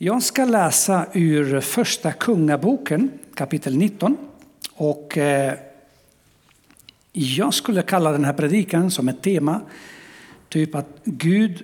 Jag 0.00 0.22
ska 0.22 0.44
läsa 0.44 1.06
ur 1.12 1.60
Första 1.60 2.12
Kungaboken, 2.12 3.10
kapitel 3.34 3.76
19. 3.76 4.16
Och 4.74 5.18
eh, 5.18 5.54
jag 7.12 7.54
skulle 7.54 7.82
kalla 7.82 8.12
den 8.12 8.24
här 8.24 8.32
predikan 8.32 8.90
som 8.90 9.08
ett 9.08 9.22
tema, 9.22 9.60
typ 10.48 10.74
att 10.74 10.86
Gud 11.04 11.62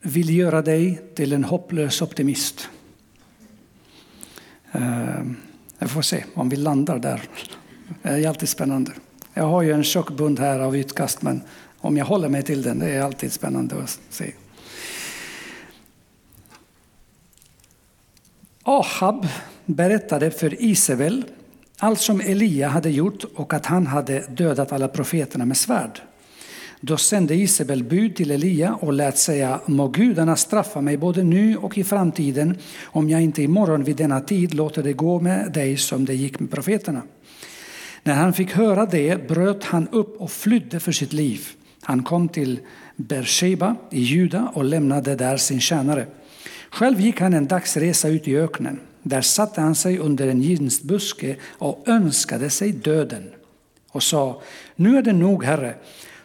vill 0.00 0.36
göra 0.36 0.62
dig 0.62 1.02
till 1.14 1.32
en 1.32 1.44
hopplös 1.44 2.02
optimist. 2.02 2.68
Eh, 4.72 5.22
jag 5.78 5.90
får 5.90 6.02
se 6.02 6.24
om 6.34 6.48
vi 6.48 6.56
landar 6.56 6.98
där. 6.98 7.22
Det 8.02 8.08
är 8.08 8.28
alltid 8.28 8.48
spännande. 8.48 8.92
Jag 9.34 9.44
har 9.44 9.62
ju 9.62 9.72
en 9.72 9.84
tjock 9.84 10.10
bund 10.10 10.38
här 10.38 10.60
av 10.60 10.76
utkast, 10.76 11.22
men 11.22 11.42
om 11.78 11.96
jag 11.96 12.04
håller 12.04 12.28
mig 12.28 12.42
till 12.42 12.62
den, 12.62 12.78
det 12.78 12.90
är 12.90 13.02
alltid 13.02 13.32
spännande 13.32 13.82
att 13.82 14.00
se. 14.10 14.32
Ahab 18.66 19.26
berättade 19.66 20.30
för 20.30 20.62
Isabel 20.62 21.24
allt 21.78 22.00
som 22.00 22.20
Elia 22.20 22.68
hade 22.68 22.90
gjort 22.90 23.24
och 23.34 23.54
att 23.54 23.66
han 23.66 23.86
hade 23.86 24.24
dödat 24.28 24.72
alla 24.72 24.88
profeterna 24.88 25.44
med 25.44 25.56
svärd. 25.56 26.00
Då 26.80 26.96
sände 26.96 27.34
Isabel 27.34 27.84
bud 27.84 28.16
till 28.16 28.30
Elia 28.30 28.74
och 28.74 28.92
lät 28.92 29.18
säga 29.18 29.60
må 29.66 29.88
gudarna 29.88 30.36
straffa 30.36 30.80
mig 30.80 30.96
både 30.96 31.22
nu 31.22 31.56
och 31.56 31.78
i 31.78 31.84
framtiden 31.84 32.58
om 32.82 33.10
jag 33.10 33.22
inte 33.22 33.42
imorgon 33.42 33.84
vid 33.84 33.96
denna 33.96 34.20
tid 34.20 34.54
låter 34.54 34.82
det 34.82 34.92
gå 34.92 35.20
med 35.20 35.52
dig 35.52 35.76
som 35.76 36.04
det 36.04 36.14
gick 36.14 36.40
med 36.40 36.50
profeterna. 36.50 37.02
När 38.02 38.14
han 38.14 38.32
fick 38.32 38.52
höra 38.52 38.86
det 38.86 39.28
bröt 39.28 39.64
han 39.64 39.88
upp 39.88 40.20
och 40.20 40.30
flydde 40.30 40.80
för 40.80 40.92
sitt 40.92 41.12
liv. 41.12 41.48
Han 41.82 42.02
kom 42.02 42.28
till 42.28 42.60
Beersheba 42.96 43.76
i 43.90 44.00
Juda 44.00 44.50
och 44.54 44.64
lämnade 44.64 45.14
där 45.14 45.36
sin 45.36 45.60
tjänare. 45.60 46.06
Själv 46.74 47.00
gick 47.00 47.20
han 47.20 47.34
en 47.34 47.46
dagsresa 47.46 48.08
ut 48.08 48.28
i 48.28 48.36
öknen. 48.36 48.80
Där 49.02 49.20
satte 49.20 49.60
han 49.60 49.74
sig 49.74 49.98
under 49.98 50.28
en 50.28 50.42
ginstbuske 50.42 51.36
och 51.58 51.88
önskade 51.88 52.50
sig 52.50 52.72
döden 52.72 53.30
och 53.90 54.02
sa, 54.02 54.42
nu 54.76 54.98
är 54.98 55.02
det 55.02 55.12
nog, 55.12 55.44
Herre, 55.44 55.74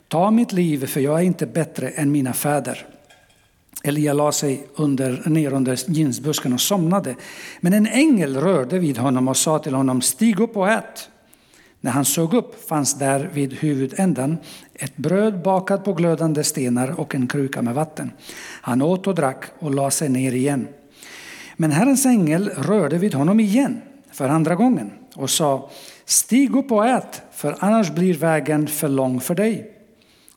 ta 0.07 0.31
mitt 0.31 0.51
liv, 0.51 0.85
för 0.85 0.99
jag 0.99 1.19
är 1.19 1.23
inte 1.23 1.45
bättre 1.45 1.89
än 1.89 2.11
mina 2.11 2.33
fäder. 2.33 2.85
Elia 3.83 4.13
la 4.13 4.31
sig 4.31 4.67
under, 4.75 5.29
ner 5.29 5.53
under 5.53 5.91
ginstbusken 5.91 6.53
och 6.53 6.61
somnade. 6.61 7.15
Men 7.59 7.73
en 7.73 7.87
ängel 7.87 8.37
rörde 8.37 8.79
vid 8.79 8.97
honom 8.97 9.27
och 9.27 9.37
sa 9.37 9.59
till 9.59 9.73
honom, 9.73 10.01
stig 10.01 10.39
upp 10.39 10.57
och 10.57 10.69
ät. 10.69 11.09
När 11.81 11.91
han 11.91 12.05
såg 12.05 12.33
upp 12.33 12.69
fanns 12.69 12.93
där 12.93 13.29
vid 13.33 13.53
huvudändan 13.53 14.37
ett 14.73 14.97
bröd 14.97 15.41
bakat 15.41 15.83
på 15.83 15.93
glödande 15.93 16.43
stenar 16.43 16.99
och 16.99 17.15
en 17.15 17.27
kruka 17.27 17.61
med 17.61 17.75
vatten. 17.75 18.11
Han 18.61 18.81
åt 18.81 19.07
och 19.07 19.15
drack 19.15 19.43
och 19.59 19.75
la 19.75 19.91
sig 19.91 20.09
ner 20.09 20.31
igen. 20.31 20.67
Men 21.55 21.71
Herrens 21.71 22.05
ängel 22.05 22.49
rörde 22.49 22.97
vid 22.97 23.13
honom 23.13 23.39
igen 23.39 23.81
för 24.11 24.29
andra 24.29 24.55
gången 24.55 24.91
och 25.15 25.29
sa 25.29 25.69
Stig 26.05 26.55
upp 26.55 26.71
och 26.71 26.87
ät, 26.87 27.21
för 27.31 27.55
annars 27.59 27.91
blir 27.91 28.13
vägen 28.13 28.67
för 28.67 28.89
lång 28.89 29.19
för 29.19 29.35
dig. 29.35 29.71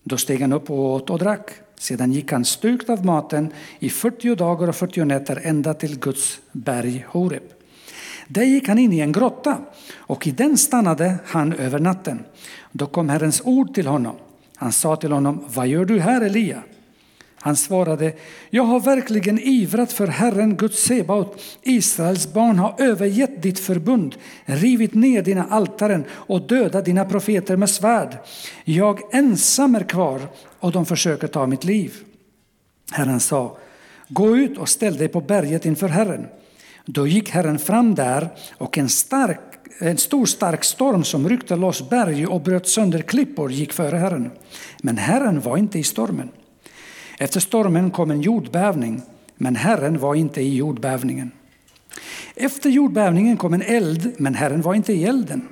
Då 0.03 0.17
steg 0.17 0.41
han 0.41 0.53
upp 0.53 0.70
och 0.70 0.79
åt 0.79 1.11
och 1.11 1.19
drack. 1.19 1.51
Sedan 1.79 2.13
gick 2.13 2.33
han 2.33 2.45
styrkt 2.45 2.91
av 2.91 3.05
maten 3.05 3.53
i 3.79 3.91
40 3.91 4.35
dagar 4.35 4.69
och 4.69 4.77
40 4.77 5.05
nätter 5.05 5.41
ända 5.43 5.75
till 5.75 5.98
Guds 5.98 6.41
berg 6.53 7.07
Horeb. 7.09 7.43
Där 8.33 8.44
gick 8.44 8.69
han 8.69 8.78
in 8.78 8.92
i 8.92 9.00
en 9.00 9.12
grotta 9.12 9.58
och 9.97 10.27
i 10.27 10.30
den 10.30 10.58
stannade 10.58 11.14
han 11.25 11.52
över 11.52 11.78
natten. 11.78 12.25
Då 12.72 12.86
kom 12.86 13.08
Herrens 13.08 13.42
ord 13.44 13.74
till 13.74 13.86
honom. 13.86 14.16
Han 14.56 14.72
sa 14.72 14.97
till 14.97 15.12
honom, 15.12 15.44
vad 15.55 15.66
gör 15.69 15.84
du 15.84 16.00
här 16.00 16.20
Elia? 16.20 16.62
Han 17.34 17.56
svarade, 17.56 18.12
jag 18.50 18.62
har 18.62 18.80
verkligen 18.80 19.39
ivrat 19.39 19.92
för 19.92 20.06
Herren 20.06 20.56
Guds 20.56 20.83
Sebaot. 20.83 21.42
Israels 21.62 22.33
barn 22.33 22.58
har 22.58 22.74
övergett 22.78 23.42
ditt 23.42 23.58
förbund, 23.58 24.14
rivit 24.44 24.94
ner 24.94 25.22
dina 25.22 25.44
altaren 25.44 26.05
och 26.11 26.46
dödat 26.46 26.84
dina 26.84 27.05
profeter 27.05 27.56
med 27.56 27.70
svärd. 27.70 28.17
Jag 28.64 29.14
ensam 29.14 29.74
är 29.74 29.84
kvar 29.84 30.20
och 30.61 30.73
de 30.73 30.86
försöker 30.86 31.27
ta 31.27 31.46
mitt 31.46 31.64
liv. 31.64 31.95
Herren 32.92 33.20
sa, 33.20 33.57
gå 34.08 34.36
ut 34.36 34.58
och 34.58 34.68
ställ 34.68 34.96
dig 34.96 35.08
på 35.08 35.20
berget 35.20 35.67
inför 35.67 35.89
Herren. 35.89 36.27
Då 36.85 37.07
gick 37.07 37.31
Herren 37.31 37.59
fram 37.59 37.95
där 37.95 38.29
och 38.59 38.79
en, 38.79 38.89
stark, 38.89 39.41
en 39.79 39.98
stor 39.98 40.27
stark 40.27 40.65
storm 40.65 41.05
som 41.05 41.29
ryckte 41.29 41.57
loss 41.57 41.91
berg 41.91 42.27
och 42.27 42.41
bröt 42.41 42.69
sönder 42.69 43.03
klippor 43.03 43.53
gick 43.53 43.73
före 43.73 43.97
Herren. 43.97 44.31
Men 44.83 44.98
Herren 44.98 45.41
var 45.41 45.57
inte 45.57 45.79
i 45.79 45.85
stormen. 45.85 46.29
Efter 47.19 47.41
stormen 47.41 47.91
kom 47.91 48.11
en 48.11 48.20
jordbävning, 48.20 49.03
men 49.37 49.57
Herren 49.57 49.98
var 49.98 50.15
inte 50.15 50.41
i 50.41 50.57
jordbävningen. 50.57 51.31
Efter 52.37 52.70
jordbävningen 52.70 53.37
kom 53.37 53.55
en 53.55 53.63
eld, 53.63 54.13
men 54.19 54.35
Herren 54.35 54.63
var 54.63 54.75
inte 54.75 54.93
i 54.93 55.05
elden. 55.05 55.49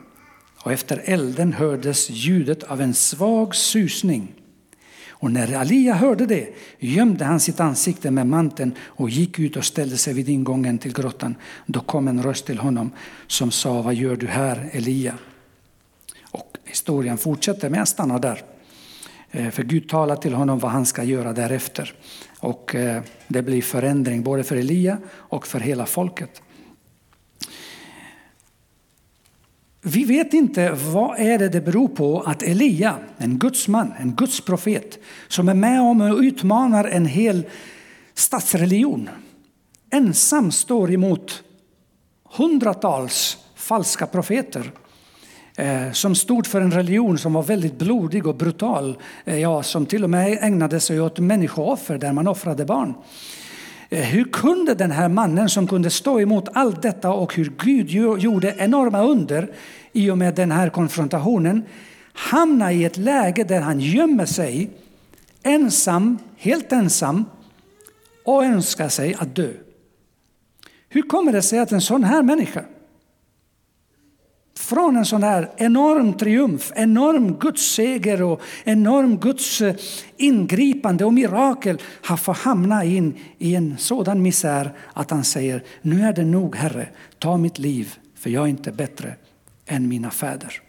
Och 0.62 0.72
efter 0.72 1.02
elden 1.04 1.52
hördes 1.52 2.10
ljudet 2.10 2.62
av 2.62 2.80
en 2.80 2.94
svag 2.94 3.54
susning. 3.54 4.39
Och 5.20 5.30
när 5.30 5.52
Elia 5.52 5.94
hörde 5.94 6.26
det 6.26 6.48
gömde 6.78 7.24
han 7.24 7.40
sitt 7.40 7.60
ansikte 7.60 8.10
med 8.10 8.26
manteln 8.26 8.74
och 8.80 9.10
gick 9.10 9.38
ut 9.38 9.56
och 9.56 9.64
ställde 9.64 9.96
sig 9.96 10.14
vid 10.14 10.28
ingången 10.28 10.78
till 10.78 10.92
grottan. 10.92 11.34
Då 11.66 11.80
kom 11.80 12.08
en 12.08 12.22
röst 12.22 12.46
till 12.46 12.58
honom 12.58 12.90
som 13.26 13.50
sa, 13.50 13.82
vad 13.82 13.94
gör 13.94 14.16
du 14.16 14.26
här 14.26 14.70
Elia? 14.72 15.14
Och 16.30 16.56
historien 16.64 17.18
fortsätter, 17.18 17.70
men 17.70 17.78
jag 17.78 17.88
stannar 17.88 18.18
där. 18.18 18.42
Eh, 19.30 19.50
för 19.50 19.62
Gud 19.62 19.88
talar 19.88 20.16
till 20.16 20.34
honom 20.34 20.58
vad 20.58 20.70
han 20.70 20.86
ska 20.86 21.02
göra 21.02 21.32
därefter. 21.32 21.94
Och 22.38 22.74
eh, 22.74 23.02
det 23.28 23.42
blir 23.42 23.62
förändring 23.62 24.22
både 24.22 24.44
för 24.44 24.56
Elia 24.56 24.98
och 25.10 25.46
för 25.46 25.60
hela 25.60 25.86
folket. 25.86 26.42
Vi 29.82 30.04
vet 30.04 30.34
inte 30.34 30.70
vad 30.70 31.18
är 31.18 31.38
det 31.38 31.48
det 31.48 31.60
beror 31.60 31.88
på 31.88 32.20
att 32.20 32.42
Elia, 32.42 32.96
en 33.18 33.38
gudsman, 33.38 33.92
en 33.98 34.14
gudsprofet, 34.14 34.98
som 35.28 35.48
är 35.48 35.54
med 35.54 35.80
om 35.80 36.00
och 36.00 36.18
utmanar 36.18 36.84
en 36.84 37.06
hel 37.06 37.46
statsreligion, 38.14 39.08
ensam 39.90 40.50
står 40.52 40.92
emot 40.92 41.42
hundratals 42.36 43.38
falska 43.54 44.06
profeter 44.06 44.72
eh, 45.56 45.92
som 45.92 46.14
stod 46.14 46.46
för 46.46 46.60
en 46.60 46.72
religion 46.72 47.18
som 47.18 47.32
var 47.32 47.42
väldigt 47.42 47.78
blodig 47.78 48.26
och 48.26 48.36
brutal, 48.36 48.98
eh, 49.24 49.38
ja, 49.38 49.62
som 49.62 49.86
till 49.86 50.04
och 50.04 50.10
med 50.10 50.38
ägnade 50.40 50.80
sig 50.80 51.00
åt 51.00 51.18
människooffer 51.18 51.98
där 51.98 52.12
man 52.12 52.28
offrade 52.28 52.64
barn. 52.64 52.94
Eh, 53.90 54.04
hur 54.04 54.24
kunde 54.24 54.74
den 54.74 54.90
här 54.90 55.08
mannen 55.08 55.48
som 55.48 55.66
kunde 55.66 55.90
stå 55.90 56.20
emot 56.20 56.48
allt 56.52 56.82
detta 56.82 57.10
och 57.10 57.34
hur 57.34 57.52
Gud 57.58 57.90
gjorde 58.20 58.54
enorma 58.58 59.02
under 59.02 59.50
i 59.92 60.10
och 60.10 60.18
med 60.18 60.34
den 60.34 60.52
här 60.52 60.68
konfrontationen 60.68 61.62
hamna 62.12 62.72
i 62.72 62.84
ett 62.84 62.96
läge 62.96 63.44
där 63.44 63.60
han 63.60 63.80
gömmer 63.80 64.26
sig 64.26 64.70
ensam, 65.42 66.18
helt 66.36 66.72
ensam 66.72 67.24
och 68.24 68.44
önskar 68.44 68.88
sig 68.88 69.14
att 69.18 69.34
dö? 69.34 69.52
Hur 70.88 71.02
kommer 71.02 71.32
det 71.32 71.42
sig 71.42 71.58
att 71.58 71.72
en 71.72 71.80
sån 71.80 72.04
här 72.04 72.22
människa 72.22 72.64
från 74.70 74.96
en 74.96 75.06
sån 75.06 75.22
här 75.22 75.50
enorm 75.56 76.12
triumf, 76.12 76.72
enorm 76.74 77.38
Guds 77.38 77.74
seger 77.74 78.22
och 78.22 78.40
enorm 78.64 79.18
Guds 79.18 79.60
eh, 79.60 79.74
ingripande 80.16 81.04
och 81.04 81.12
mirakel 81.12 81.78
har 82.02 82.16
fått 82.16 82.36
hamna 82.36 82.84
in 82.84 83.14
i 83.38 83.54
en 83.54 83.78
sådan 83.78 84.22
misär 84.22 84.72
att 84.92 85.10
han 85.10 85.24
säger 85.24 85.64
nu 85.82 86.02
är 86.02 86.12
det 86.12 86.24
nog 86.24 86.56
Herre, 86.56 86.88
ta 87.18 87.36
mitt 87.36 87.58
liv 87.58 87.94
för 88.14 88.30
jag 88.30 88.44
är 88.44 88.48
inte 88.48 88.72
bättre 88.72 89.14
än 89.66 89.88
mina 89.88 90.10
fäder. 90.10 90.62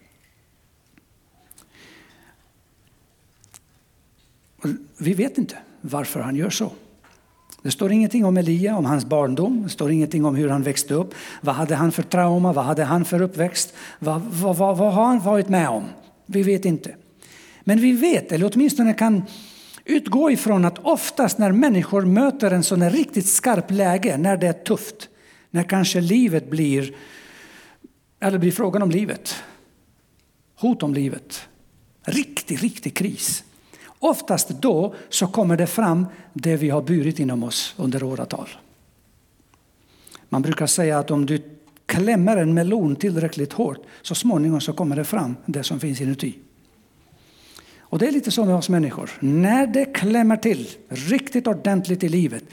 Vi 4.97 5.13
vet 5.13 5.37
inte 5.37 5.57
varför 5.81 6.19
han 6.19 6.35
gör 6.35 6.49
så. 6.49 6.71
Det 7.61 7.71
står 7.71 7.91
ingenting 7.91 8.25
om 8.25 8.37
Elia, 8.37 8.77
om 8.77 8.85
hans 8.85 9.05
barndom, 9.05 9.63
det 9.63 9.69
står 9.69 9.91
ingenting 9.91 10.25
om 10.25 10.35
hur 10.35 10.49
han 10.49 10.63
växte 10.63 10.93
upp. 10.93 11.13
Vad 11.41 11.55
hade 11.55 11.75
han 11.75 11.91
för 11.91 12.03
trauma, 12.03 12.53
vad 12.53 12.65
hade 12.65 12.83
han 12.83 13.05
för 13.05 13.21
uppväxt? 13.21 13.73
Vad, 13.99 14.21
vad, 14.21 14.57
vad, 14.57 14.77
vad 14.77 14.93
har 14.93 15.05
han 15.05 15.19
varit 15.19 15.49
med 15.49 15.69
om? 15.69 15.83
Vi 16.25 16.43
vet 16.43 16.65
inte. 16.65 16.95
Men 17.61 17.79
vi 17.79 17.91
vet, 17.91 18.31
eller 18.31 18.51
åtminstone 18.53 18.93
kan 18.93 19.23
utgå 19.85 20.31
ifrån 20.31 20.65
att 20.65 20.79
oftast 20.79 21.37
när 21.37 21.51
människor 21.51 22.05
möter 22.05 22.51
en 22.51 22.63
sån 22.63 22.81
här 22.81 22.89
riktigt 22.89 23.27
skarp 23.27 23.71
läge, 23.71 24.17
när 24.17 24.37
det 24.37 24.47
är 24.47 24.53
tufft, 24.53 25.09
när 25.51 25.63
kanske 25.63 26.01
livet 26.01 26.49
blir, 26.49 26.95
eller 28.19 28.37
blir 28.37 28.51
frågan 28.51 28.81
om 28.81 28.91
livet, 28.91 29.35
hot 30.59 30.83
om 30.83 30.93
livet, 30.93 31.41
riktig, 32.05 32.63
riktig 32.63 32.95
kris 32.95 33.43
Oftast 34.03 34.49
då 34.49 34.95
så 35.09 35.27
kommer 35.27 35.57
det 35.57 35.67
fram 35.67 36.05
det 36.33 36.55
vi 36.55 36.69
har 36.69 36.81
burit 36.81 37.19
inom 37.19 37.43
oss 37.43 37.73
under 37.77 38.03
åratal. 38.03 38.49
Man 40.29 40.41
brukar 40.41 40.67
säga 40.67 40.99
att 40.99 41.11
om 41.11 41.25
du 41.25 41.43
klämmer 41.85 42.37
en 42.37 42.53
melon 42.53 42.95
tillräckligt 42.95 43.53
hårt 43.53 43.77
så 44.01 44.15
småningom 44.15 44.61
så 44.61 44.73
kommer 44.73 44.95
det 44.95 45.03
fram 45.03 45.35
det 45.45 45.63
som 45.63 45.79
finns 45.79 46.01
inuti. 46.01 46.39
Och 47.79 47.99
det 47.99 48.07
är 48.07 48.11
lite 48.11 48.31
så 48.31 48.45
med 48.45 48.55
oss 48.55 48.69
människor. 48.69 49.11
När 49.19 49.67
det 49.67 49.85
klämmer 49.85 50.37
till 50.37 50.69
riktigt 50.87 51.47
ordentligt 51.47 52.03
i 52.03 52.09
livet 52.09 52.43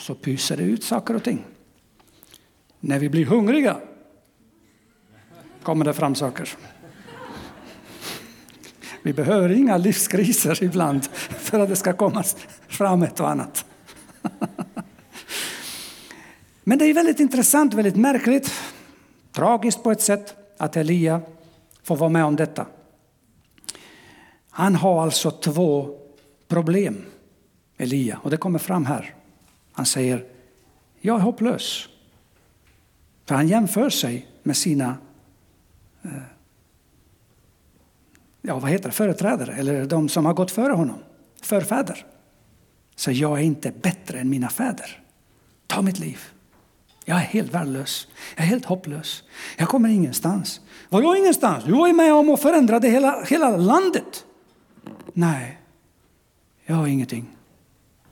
så 0.00 0.14
pyser 0.14 0.56
det 0.56 0.62
ut 0.62 0.84
saker 0.84 1.16
och 1.16 1.22
ting. 1.22 1.44
När 2.80 2.98
vi 2.98 3.08
blir 3.08 3.24
hungriga 3.24 3.76
kommer 5.62 5.84
det 5.84 5.92
fram 5.92 6.14
saker. 6.14 6.56
Vi 9.04 9.12
behöver 9.12 9.50
inga 9.50 9.76
livskriser 9.76 10.62
ibland 10.62 11.04
för 11.28 11.60
att 11.60 11.68
det 11.68 11.76
ska 11.76 11.92
komma 11.92 12.24
fram 12.68 13.02
ett 13.02 13.20
och 13.20 13.30
annat. 13.30 13.64
Men 16.64 16.78
det 16.78 16.84
är 16.84 16.94
väldigt 16.94 17.20
intressant, 17.20 17.74
väldigt 17.74 17.96
märkligt, 17.96 18.52
tragiskt 19.32 19.82
på 19.82 19.92
ett 19.92 20.00
sätt 20.00 20.36
att 20.58 20.76
Elia 20.76 21.20
får 21.82 21.96
vara 21.96 22.10
med 22.10 22.24
om 22.24 22.36
detta. 22.36 22.66
Han 24.50 24.74
har 24.74 25.02
alltså 25.02 25.30
två 25.30 25.98
problem, 26.48 27.04
Elia, 27.76 28.18
och 28.22 28.30
det 28.30 28.36
kommer 28.36 28.58
fram 28.58 28.86
här. 28.86 29.14
Han 29.72 29.86
säger, 29.86 30.24
jag 31.00 31.16
är 31.16 31.20
hopplös. 31.20 31.88
För 33.24 33.34
han 33.34 33.48
jämför 33.48 33.90
sig 33.90 34.28
med 34.42 34.56
sina 34.56 34.96
eh, 36.02 36.10
ja, 38.46 38.58
vad 38.58 38.70
heter 38.70 38.88
det, 38.88 38.94
företrädare, 38.94 39.52
eller 39.52 39.86
de 39.86 40.08
som 40.08 40.26
har 40.26 40.34
gått 40.34 40.50
före 40.50 40.72
honom, 40.72 40.98
förfäder. 41.42 42.06
Så 42.96 43.10
jag 43.10 43.38
är 43.38 43.42
inte 43.42 43.72
bättre 43.82 44.18
än 44.18 44.30
mina 44.30 44.48
fäder. 44.48 45.00
Ta 45.66 45.82
mitt 45.82 45.98
liv. 45.98 46.18
Jag 47.04 47.16
är 47.16 47.22
helt 47.22 47.54
värdelös. 47.54 48.08
Jag 48.36 48.44
är 48.44 48.48
helt 48.48 48.64
hopplös. 48.64 49.22
Jag 49.56 49.68
kommer 49.68 49.88
ingenstans. 49.88 50.60
Vadå 50.88 51.16
ingenstans? 51.16 51.64
Du 51.64 51.72
var 51.72 51.86
ju 51.86 51.92
med 51.92 52.14
om 52.14 52.30
att 52.30 52.42
förändra 52.42 52.80
det 52.80 52.88
hela, 52.88 53.24
hela 53.24 53.56
landet. 53.56 54.24
Nej, 55.12 55.60
jag 56.64 56.74
har 56.74 56.86
ingenting. 56.86 57.26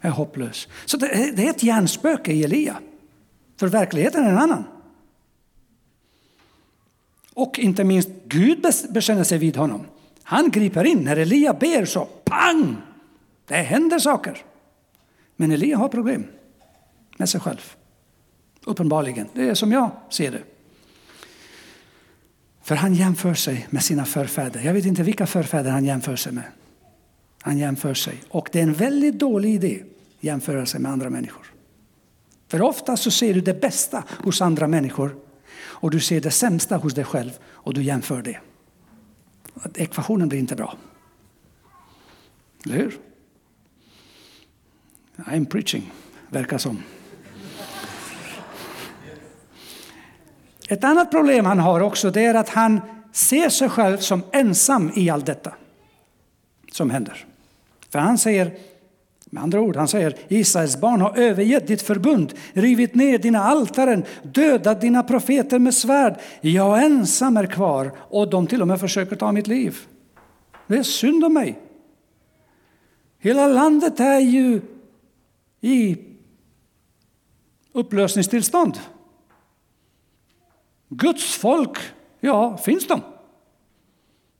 Jag 0.00 0.08
är 0.08 0.14
hopplös. 0.14 0.68
Så 0.84 0.96
det, 0.96 1.32
det 1.36 1.46
är 1.46 1.50
ett 1.50 1.62
hjärnspöke 1.62 2.32
i 2.32 2.44
Elia. 2.44 2.76
För 3.56 3.66
verkligheten 3.66 4.24
är 4.24 4.30
en 4.30 4.38
annan. 4.38 4.64
Och 7.34 7.58
inte 7.58 7.84
minst 7.84 8.08
Gud 8.24 8.66
bekänner 8.90 9.24
sig 9.24 9.38
vid 9.38 9.56
honom. 9.56 9.86
Han 10.22 10.50
griper 10.50 10.84
in. 10.84 10.98
När 10.98 11.16
Elia 11.16 11.54
ber 11.54 11.84
så 11.84 12.04
pang! 12.04 12.76
Det 13.46 13.54
händer 13.54 13.98
saker. 13.98 14.44
Men 15.36 15.52
Elia 15.52 15.76
har 15.76 15.88
problem 15.88 16.26
med 17.16 17.28
sig 17.28 17.40
själv. 17.40 17.74
Uppenbarligen. 18.64 19.28
Det 19.34 19.48
är 19.48 19.54
som 19.54 19.72
jag 19.72 19.90
ser 20.10 20.30
det. 20.30 20.42
För 22.62 22.74
han 22.74 22.94
jämför 22.94 23.34
sig 23.34 23.66
med 23.70 23.82
sina 23.82 24.04
förfäder. 24.04 24.60
Jag 24.60 24.74
vet 24.74 24.86
inte 24.86 25.02
vilka 25.02 25.26
förfäder 25.26 25.70
han 25.70 25.84
jämför 25.84 26.16
sig 26.16 26.32
med. 26.32 26.44
Han 27.40 27.58
jämför 27.58 27.94
sig. 27.94 28.22
Och 28.28 28.48
det 28.52 28.58
är 28.58 28.62
en 28.62 28.72
väldigt 28.72 29.18
dålig 29.18 29.54
idé 29.54 29.82
att 30.18 30.24
jämföra 30.24 30.66
sig 30.66 30.80
med 30.80 30.92
andra 30.92 31.10
människor. 31.10 31.52
För 32.48 32.62
ofta 32.62 32.96
så 32.96 33.10
ser 33.10 33.34
du 33.34 33.40
det 33.40 33.60
bästa 33.60 34.04
hos 34.24 34.42
andra 34.42 34.68
människor 34.68 35.16
och 35.54 35.90
du 35.90 36.00
ser 36.00 36.20
det 36.20 36.30
sämsta 36.30 36.76
hos 36.76 36.94
dig 36.94 37.04
själv 37.04 37.30
och 37.44 37.74
du 37.74 37.82
jämför 37.82 38.22
det. 38.22 38.38
Ekvationen 39.74 40.28
blir 40.28 40.38
inte 40.38 40.56
bra. 40.56 40.76
Eller 42.64 42.76
hur? 42.76 42.98
I'm 45.16 45.46
preaching, 45.46 45.92
verkar 46.30 46.58
som. 46.58 46.82
Ett 50.68 50.84
annat 50.84 51.10
problem 51.10 51.44
han 51.44 51.58
har 51.58 51.80
också 51.80 52.10
det 52.10 52.24
är 52.24 52.34
att 52.34 52.48
han 52.48 52.80
ser 53.12 53.48
sig 53.48 53.68
själv 53.68 53.98
som 53.98 54.22
ensam 54.32 54.90
i 54.94 55.10
allt 55.10 55.26
detta 55.26 55.54
som 56.72 56.90
händer. 56.90 57.26
För 57.90 57.98
han 57.98 58.18
säger, 58.18 58.58
med 59.32 59.42
andra 59.42 59.60
ord, 59.60 59.76
han 59.76 59.88
säger 59.88 60.16
Israels 60.28 60.80
barn 60.80 61.00
har 61.00 61.18
övergett 61.18 61.66
ditt 61.66 61.82
förbund, 61.82 62.34
rivit 62.52 62.94
ner 62.94 63.18
dina 63.18 63.42
altaren, 63.42 64.04
dödat 64.22 64.80
dina 64.80 65.02
profeter 65.02 65.58
med 65.58 65.74
svärd. 65.74 66.20
Jag 66.40 66.84
ensam 66.84 67.36
är 67.36 67.46
kvar 67.46 67.92
och 67.98 68.30
de 68.30 68.46
till 68.46 68.62
och 68.62 68.68
med 68.68 68.80
försöker 68.80 69.16
ta 69.16 69.32
mitt 69.32 69.46
liv. 69.46 69.76
Det 70.66 70.76
är 70.76 70.82
synd 70.82 71.24
om 71.24 71.34
mig. 71.34 71.60
Hela 73.18 73.46
landet 73.46 74.00
är 74.00 74.18
ju 74.18 74.60
i 75.60 75.96
upplösningstillstånd. 77.72 78.78
Guds 80.88 81.36
folk, 81.36 81.78
ja, 82.20 82.56
finns 82.56 82.86
de? 82.86 83.00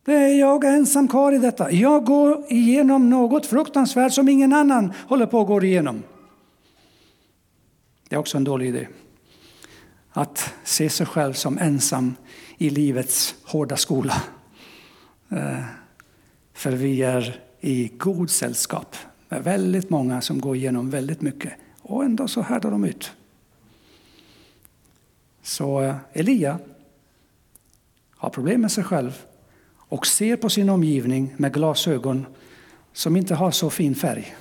Det 0.04 0.12
är 0.14 0.38
jag 0.38 0.64
ensam 0.64 1.08
kvar 1.08 1.32
i 1.32 1.38
detta. 1.38 1.72
Jag 1.72 2.04
går 2.04 2.44
igenom 2.48 3.10
något 3.10 3.46
fruktansvärt 3.46 4.12
som 4.12 4.28
ingen 4.28 4.52
annan 4.52 4.92
håller 5.08 5.26
på 5.26 5.40
att 5.40 5.46
gå 5.46 5.62
igenom. 5.62 6.02
Det 8.08 8.14
är 8.14 8.20
också 8.20 8.36
en 8.36 8.44
dålig 8.44 8.68
idé. 8.68 8.88
Att 10.10 10.54
se 10.64 10.90
sig 10.90 11.06
själv 11.06 11.32
som 11.32 11.58
ensam 11.58 12.14
i 12.58 12.70
livets 12.70 13.34
hårda 13.44 13.76
skola. 13.76 14.22
Eh, 15.28 15.64
för 16.52 16.72
vi 16.72 17.02
är 17.02 17.40
i 17.60 17.88
god 17.98 18.30
sällskap 18.30 18.96
med 19.28 19.44
väldigt 19.44 19.90
många 19.90 20.20
som 20.20 20.40
går 20.40 20.56
igenom 20.56 20.90
väldigt 20.90 21.20
mycket. 21.20 21.52
Och 21.82 22.04
ändå 22.04 22.28
så 22.28 22.42
härdar 22.42 22.70
de 22.70 22.84
ut. 22.84 23.12
Så 25.42 25.80
eh, 25.80 25.96
Elia 26.12 26.58
har 28.16 28.30
problem 28.30 28.60
med 28.60 28.72
sig 28.72 28.84
själv 28.84 29.26
och 29.92 30.06
ser 30.06 30.36
på 30.36 30.48
sin 30.48 30.68
omgivning 30.68 31.34
med 31.36 31.54
glasögon 31.54 32.26
som 32.92 33.16
inte 33.16 33.34
har 33.34 33.50
så 33.50 33.70
fin 33.70 33.94
färg 33.94 34.36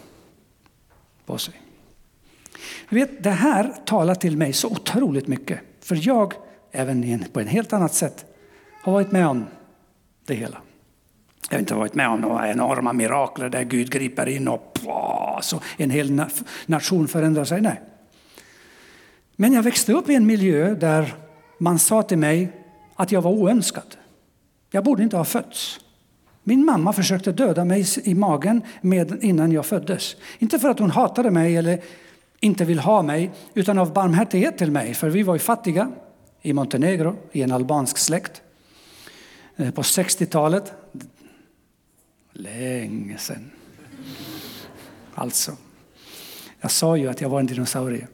på 1.26 1.38
sig. 1.38 1.54
Du 2.90 2.96
vet, 2.96 3.24
det 3.24 3.30
här 3.30 3.74
talar 3.86 4.16
till 4.16 4.38
mig 4.38 4.54
så 4.54 4.68
otroligt 4.68 5.28
mycket. 5.28 5.60
För 5.82 6.08
jag, 6.08 6.34
även 6.72 7.26
på 7.34 7.40
ett 7.40 7.48
helt 7.48 7.74
annat 7.74 7.94
sätt, 7.94 8.26
har 8.84 8.92
varit 8.92 9.12
med 9.12 9.28
om 9.28 9.46
det 10.26 10.34
hela. 10.34 10.58
Jag 11.50 11.56
har 11.56 11.60
inte 11.60 11.76
varit 11.76 11.96
med 11.96 12.08
om 12.08 12.22
några 12.22 12.52
enorma 12.52 12.94
mirakler 12.94 13.50
där 13.50 13.64
Gud 13.64 13.92
griper 13.92 14.28
in 14.28 14.48
och 14.48 14.80
så 15.42 15.60
en 15.78 15.90
hel 15.90 16.22
nation 16.66 17.08
förändrar 17.08 17.44
sig. 17.44 17.62
Nej. 17.62 17.82
Men 19.36 19.54
jag 19.54 19.64
växte 19.64 19.94
upp 19.94 20.10
i 20.10 20.16
en 20.16 20.26
miljö 20.26 20.76
där 20.76 21.14
man 21.58 21.80
sa 21.80 22.04
till 22.04 22.18
mig 22.18 22.52
att 22.96 23.12
jag 23.12 23.22
var 23.22 23.32
oönskad. 23.32 23.98
Jag 24.72 24.84
borde 24.84 25.04
inte 25.04 25.18
ha 25.18 25.26
fötts. 25.26 25.80
Min 26.44 26.66
mamma 26.66 26.94
försökte 26.94 27.32
döda 27.32 27.66
mig 27.66 27.86
i 28.04 28.16
magen 28.16 28.62
med, 28.82 29.24
innan 29.24 29.52
jag 29.52 29.66
föddes. 29.66 30.16
Inte 30.40 30.60
för 30.60 30.70
att 30.70 30.80
hon 30.80 30.92
hatade 30.92 31.32
mig 31.32 31.58
eller 31.58 31.82
inte 32.40 32.66
vill 32.66 32.80
ha 32.80 33.02
mig, 33.02 33.32
utan 33.54 33.78
av 33.78 33.94
barmhärtighet 33.94 34.58
till 34.58 34.72
mig. 34.72 34.94
För 34.94 35.10
vi 35.10 35.24
var 35.24 35.36
ju 35.36 35.40
fattiga 35.40 35.92
i 36.42 36.54
Montenegro, 36.54 37.16
i 37.32 37.42
en 37.42 37.52
albansk 37.52 37.98
släkt. 37.98 38.42
Eh, 39.56 39.72
på 39.72 39.82
60-talet. 39.82 40.74
Länge 42.32 43.18
sedan. 43.18 43.52
Alltså. 45.16 45.52
Jag 46.62 46.72
sa 46.72 46.98
ju 46.98 47.08
att 47.08 47.22
jag 47.22 47.30
var 47.30 47.40
en 47.40 47.46
dinosaurie. 47.46 48.08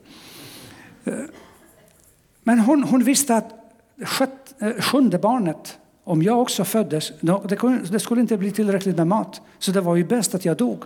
Eh, 1.06 1.14
men 2.44 2.60
hon, 2.60 2.84
hon 2.84 3.04
visste 3.04 3.36
att 3.36 3.54
sjätte, 4.06 4.66
eh, 4.66 4.82
sjunde 4.82 5.20
barnet 5.20 5.78
om 6.08 6.24
jag 6.24 6.42
också 6.42 6.64
föddes, 6.64 7.12
det 7.90 8.00
skulle 8.00 8.22
inte 8.22 8.38
bli 8.38 8.52
tillräckligt 8.52 8.98
med 8.98 9.08
mat. 9.08 9.42
Så 9.60 9.72
det 9.72 9.82
var 9.82 9.96
ju 9.96 10.04
bäst 10.04 10.36
att 10.36 10.46
jag 10.46 10.58
dog. 10.58 10.84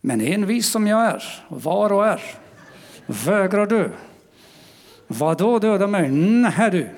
Men 0.00 0.20
envis 0.20 0.70
som 0.70 0.86
jag 0.86 1.04
är, 1.04 1.22
var 1.48 1.92
och 1.92 2.06
är, 2.06 2.20
vägrar 3.06 3.66
du. 3.66 3.90
Vadå 5.06 5.58
döda 5.58 5.86
mig? 5.86 6.08
Nej 6.10 6.70
du. 6.70 6.88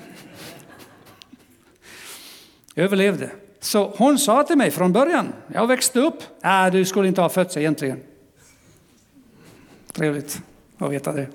Överlevde. 2.75 3.31
Så 3.59 3.93
hon 3.97 4.19
sa 4.19 4.43
till 4.43 4.57
mig 4.57 4.71
från 4.71 4.93
början, 4.93 5.33
jag 5.47 5.67
växte 5.67 5.99
upp, 5.99 6.23
äh, 6.43 6.67
du 6.71 6.85
skulle 6.85 7.07
inte 7.07 7.21
ha 7.21 7.29
fötts 7.29 7.57
egentligen. 7.57 7.99
Trevligt 9.91 10.41
att 10.77 10.91
veta 10.91 11.13
det. 11.13 11.27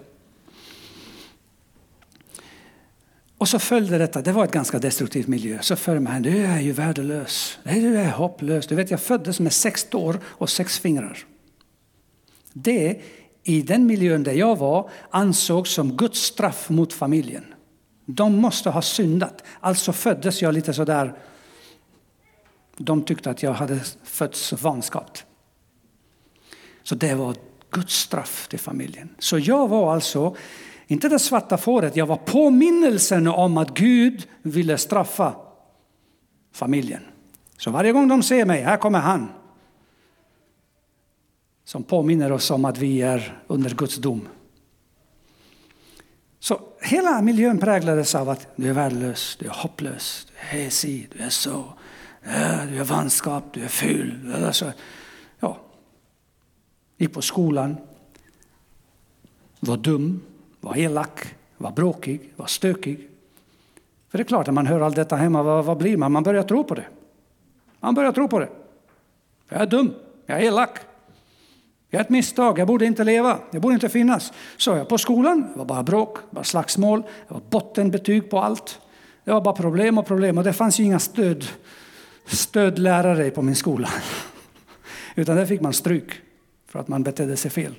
Och 3.42 3.48
så 3.48 3.58
följde 3.58 3.98
detta, 3.98 4.22
det 4.22 4.32
var 4.32 4.44
ett 4.44 4.52
ganska 4.52 4.78
destruktivt 4.78 5.26
miljö. 5.26 5.58
Så 5.62 5.76
följde 5.76 6.00
man, 6.00 6.22
du 6.22 6.46
är 6.46 6.60
ju 6.60 6.72
värdelös, 6.72 7.58
du 7.64 7.98
är 7.98 8.10
hopplös. 8.10 8.66
Du 8.66 8.74
vet, 8.74 8.90
jag 8.90 9.00
föddes 9.00 9.40
med 9.40 9.52
sex 9.52 9.84
tår 9.84 10.20
och 10.24 10.50
sex 10.50 10.78
fingrar. 10.78 11.18
Det, 12.52 13.00
i 13.42 13.62
den 13.62 13.86
miljön 13.86 14.22
där 14.22 14.32
jag 14.32 14.56
var, 14.58 14.90
ansågs 15.10 15.70
som 15.70 15.96
Guds 15.96 16.20
straff 16.20 16.70
mot 16.70 16.92
familjen. 16.92 17.44
De 18.06 18.36
måste 18.36 18.70
ha 18.70 18.82
syndat, 18.82 19.44
alltså 19.60 19.92
föddes 19.92 20.42
jag 20.42 20.54
lite 20.54 20.72
sådär. 20.72 21.14
De 22.76 23.02
tyckte 23.02 23.30
att 23.30 23.42
jag 23.42 23.52
hade 23.52 23.80
fötts 24.04 24.52
vanskapt. 24.52 25.24
Så 26.82 26.94
det 26.94 27.14
var 27.14 27.34
Guds 27.70 27.94
straff 27.94 28.48
till 28.48 28.58
familjen. 28.58 29.08
Så 29.18 29.38
jag 29.38 29.68
var 29.68 29.94
alltså 29.94 30.36
inte 30.92 31.08
det 31.08 31.18
svarta 31.18 31.56
fåret, 31.58 31.96
jag 31.96 32.06
var 32.06 32.16
påminnelsen 32.16 33.28
om 33.28 33.56
att 33.56 33.74
Gud 33.74 34.26
ville 34.42 34.78
straffa 34.78 35.34
familjen. 36.52 37.02
Så 37.56 37.70
varje 37.70 37.92
gång 37.92 38.08
de 38.08 38.22
ser 38.22 38.44
mig, 38.44 38.62
här 38.62 38.76
kommer 38.76 38.98
han. 38.98 39.28
Som 41.64 41.82
påminner 41.82 42.32
oss 42.32 42.50
om 42.50 42.64
att 42.64 42.78
vi 42.78 43.02
är 43.02 43.42
under 43.46 43.70
Guds 43.70 43.96
dom. 43.96 44.28
Så 46.38 46.60
hela 46.80 47.22
miljön 47.22 47.58
präglades 47.58 48.14
av 48.14 48.28
att 48.28 48.46
du 48.56 48.68
är 48.68 48.72
värdelös, 48.72 49.36
du 49.40 49.46
är 49.46 49.50
hopplös, 49.50 50.26
du 50.26 50.38
är 50.38 50.62
hesig, 50.62 51.08
du 51.12 51.24
är 51.24 51.28
så, 51.28 51.64
eh, 52.22 52.66
du 52.68 52.78
är 52.78 52.84
vanskap, 52.84 53.44
du 53.52 53.62
är 53.62 53.68
ful. 53.68 54.34
Alltså, 54.46 54.72
ja. 55.40 55.58
Gick 56.96 57.12
på 57.12 57.22
skolan, 57.22 57.76
var 59.60 59.76
dum, 59.76 60.20
var 60.62 60.76
elak, 60.76 61.34
var 61.56 61.70
bråkig, 61.70 62.32
var 62.36 62.46
stökig. 62.46 63.08
För 64.08 64.18
det 64.18 64.22
är 64.22 64.26
klart, 64.26 64.46
när 64.46 64.52
man 64.52 64.66
hör 64.66 64.80
allt 64.80 64.96
detta 64.96 65.16
hemma, 65.16 65.42
vad, 65.42 65.64
vad 65.64 65.78
blir 65.78 65.96
man? 65.96 66.12
Man 66.12 66.22
börjar 66.22 66.42
tro 66.42 66.64
på 66.64 66.74
det. 66.74 66.86
Man 67.80 67.94
börjar 67.94 68.12
tro 68.12 68.28
på 68.28 68.38
det. 68.38 68.48
Jag 69.48 69.60
är 69.60 69.66
dum, 69.66 69.94
jag 70.26 70.38
är 70.38 70.42
elak, 70.42 70.78
jag 71.90 71.98
är 72.00 72.04
ett 72.04 72.10
misstag, 72.10 72.58
jag 72.58 72.66
borde 72.66 72.86
inte 72.86 73.04
leva, 73.04 73.38
jag 73.50 73.62
borde 73.62 73.74
inte 73.74 73.88
finnas. 73.88 74.32
Så 74.56 74.70
jag 74.70 74.88
på 74.88 74.98
skolan, 74.98 75.40
det 75.52 75.58
var 75.58 75.64
bara 75.64 75.82
bråk, 75.82 76.18
bara 76.30 76.44
slagsmål, 76.44 77.02
det 77.28 77.34
var 77.34 77.42
bottenbetyg 77.50 78.30
på 78.30 78.40
allt. 78.40 78.80
Det 79.24 79.32
var 79.32 79.40
bara 79.40 79.54
problem 79.54 79.98
och 79.98 80.06
problem 80.06 80.38
och 80.38 80.44
det 80.44 80.52
fanns 80.52 80.80
ju 80.80 80.84
inga 80.84 80.98
stöd, 80.98 81.44
stödlärare 82.26 83.30
på 83.30 83.42
min 83.42 83.56
skola. 83.56 83.88
Utan 85.14 85.36
där 85.36 85.46
fick 85.46 85.60
man 85.60 85.72
stryk 85.72 86.12
för 86.66 86.78
att 86.78 86.88
man 86.88 87.02
betedde 87.02 87.36
sig 87.36 87.50
fel. 87.50 87.74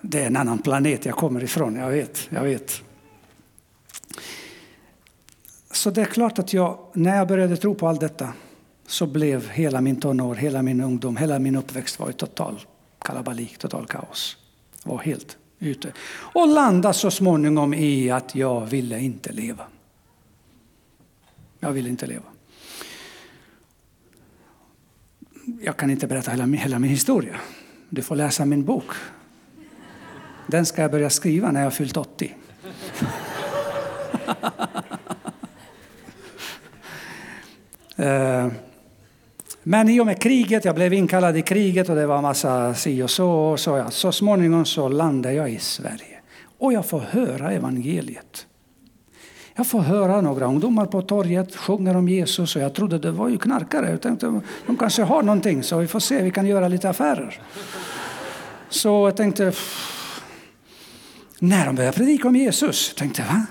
Det 0.00 0.22
är 0.22 0.26
en 0.26 0.36
annan 0.36 0.58
planet 0.58 1.04
jag 1.04 1.16
kommer 1.16 1.44
ifrån, 1.44 1.76
jag 1.76 1.90
vet, 1.90 2.28
jag 2.30 2.42
vet. 2.42 2.82
Så 5.70 5.90
det 5.90 6.00
är 6.00 6.06
klart 6.06 6.38
att 6.38 6.52
jag, 6.52 6.78
när 6.92 7.16
jag 7.16 7.28
började 7.28 7.56
tro 7.56 7.74
på 7.74 7.88
allt 7.88 8.00
detta, 8.00 8.32
så 8.86 9.06
blev 9.06 9.48
hela 9.48 9.80
min 9.80 10.00
tonår, 10.00 10.34
hela 10.34 10.62
min 10.62 10.80
ungdom, 10.80 11.16
hela 11.16 11.38
min 11.38 11.56
uppväxt 11.56 11.98
var 11.98 12.10
i 12.10 12.12
total 12.12 12.60
kalabalik, 12.98 13.58
total 13.58 13.86
kaos. 13.86 14.36
Jag 14.84 14.90
var 14.90 14.98
helt 14.98 15.36
ute. 15.58 15.92
Och 16.08 16.48
landade 16.48 16.94
så 16.94 17.10
småningom 17.10 17.74
i 17.74 18.10
att 18.10 18.34
jag 18.34 18.66
ville 18.66 19.00
inte 19.00 19.32
leva. 19.32 19.64
Jag 21.60 21.72
ville 21.72 21.88
inte 21.88 22.06
leva. 22.06 22.24
Jag 25.60 25.76
kan 25.76 25.90
inte 25.90 26.06
berätta 26.06 26.30
hela, 26.30 26.46
hela 26.46 26.78
min 26.78 26.90
historia. 26.90 27.36
Du 27.88 28.02
får 28.02 28.16
läsa 28.16 28.44
min 28.44 28.64
bok. 28.64 28.86
Den 30.50 30.66
ska 30.66 30.82
jag 30.82 30.90
börja 30.90 31.10
skriva 31.10 31.50
när 31.50 31.60
jag 31.60 31.66
har 31.66 31.70
fyllt 31.70 31.96
80. 31.96 32.34
Eh, 37.96 38.46
men 39.62 39.88
i 39.88 40.00
och 40.00 40.06
med 40.06 40.22
kriget, 40.22 40.64
jag 40.64 40.74
blev 40.74 40.92
inkallad 40.92 41.36
i 41.36 41.42
kriget 41.42 41.88
och 41.88 41.96
det 41.96 42.06
var 42.06 42.22
massa 42.22 42.74
si 42.74 43.02
och 43.02 43.10
så. 43.10 43.30
Och 43.30 43.60
så, 43.60 43.76
ja. 43.76 43.90
så 43.90 44.12
småningom 44.12 44.64
så 44.64 44.88
landade 44.88 45.34
jag 45.34 45.50
i 45.50 45.58
Sverige. 45.58 46.20
Och 46.58 46.72
jag 46.72 46.86
får 46.86 47.00
höra 47.00 47.52
evangeliet. 47.52 48.46
Jag 49.54 49.66
får 49.66 49.80
höra 49.80 50.20
några 50.20 50.46
ungdomar 50.46 50.86
på 50.86 51.02
torget 51.02 51.56
sjunger 51.56 51.96
om 51.96 52.08
Jesus 52.08 52.56
och 52.56 52.62
jag 52.62 52.74
trodde 52.74 52.98
det 52.98 53.10
var 53.10 53.28
ju 53.28 53.38
knarkare. 53.38 53.90
Jag 53.90 54.00
tänkte 54.00 54.40
de 54.66 54.76
kanske 54.76 55.02
har 55.02 55.22
någonting 55.22 55.62
så 55.62 55.78
vi 55.78 55.86
får 55.86 56.00
se, 56.00 56.22
vi 56.22 56.30
kan 56.30 56.46
göra 56.46 56.68
lite 56.68 56.90
affärer. 56.90 57.40
Så 58.68 58.88
jag 58.88 59.16
tänkte, 59.16 59.52
när 61.42 61.66
de 61.66 61.74
började 61.74 61.96
predika 61.96 62.28
om 62.28 62.36
Jesus, 62.36 62.88
jag 62.88 62.96
tänkte 62.96 63.22
va? 63.22 63.46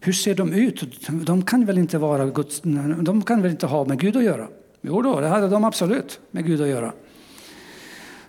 Hur 0.00 0.12
ser 0.12 0.34
de 0.34 0.52
ut? 0.52 1.08
De 1.08 1.42
kan 1.42 1.64
väl 1.64 1.78
inte 1.78 1.98
vara 1.98 2.26
Guds, 2.26 2.60
de 3.00 3.22
kan 3.22 3.42
väl 3.42 3.50
inte 3.50 3.66
ha 3.66 3.84
med 3.84 4.00
Gud 4.00 4.16
att 4.16 4.24
göra? 4.24 4.48
Jo 4.80 5.02
då, 5.02 5.20
det 5.20 5.28
hade 5.28 5.48
de 5.48 5.64
absolut 5.64 6.20
med 6.30 6.46
Gud 6.46 6.60
att 6.60 6.68
göra. 6.68 6.92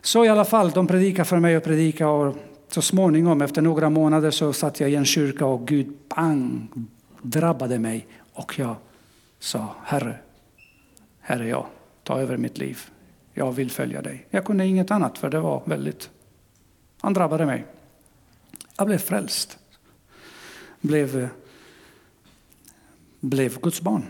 Så 0.02 0.26
i 0.26 0.30
alla 0.30 0.46
fall, 0.46 0.72
de 0.72 0.88
predikade 0.88 1.26
för 1.26 1.40
mig 1.40 1.58
och 1.58 1.64
predikade 1.64 2.12
och 2.12 2.36
så 2.70 2.82
småningom, 2.82 3.42
efter 3.42 3.62
några 3.62 3.90
månader, 3.90 4.32
så 4.32 4.54
satt 4.54 4.80
jag 4.80 4.90
i 4.90 4.96
en 4.96 5.06
kyrka 5.06 5.46
och 5.46 5.68
Gud 5.68 5.94
bang, 6.16 6.70
drabbade 7.22 7.80
mig. 7.80 8.08
Och 8.34 8.60
jag 8.60 8.76
sa, 9.40 9.76
Herre, 9.84 10.18
här 11.22 11.40
är 11.40 11.46
jag, 11.46 11.66
ta 12.04 12.20
över 12.20 12.38
mitt 12.38 12.58
liv. 12.58 12.80
Jag 13.34 13.52
vill 13.52 13.72
följa 13.72 14.02
dig. 14.02 14.26
Jag 14.30 14.46
kunde 14.46 14.66
inget 14.66 14.92
annat, 14.92 15.18
för 15.18 15.30
det 15.30 15.40
var 15.40 15.62
väldigt... 15.66 16.10
Han 17.02 17.14
drabbade 17.14 17.46
mig. 17.46 17.66
Jag 18.78 18.88
blev 18.88 18.98
frälst. 18.98 19.58
Blev, 20.82 21.20
eh, 21.20 21.30
blev 23.20 23.60
Guds 23.62 23.82
barn 23.82 24.06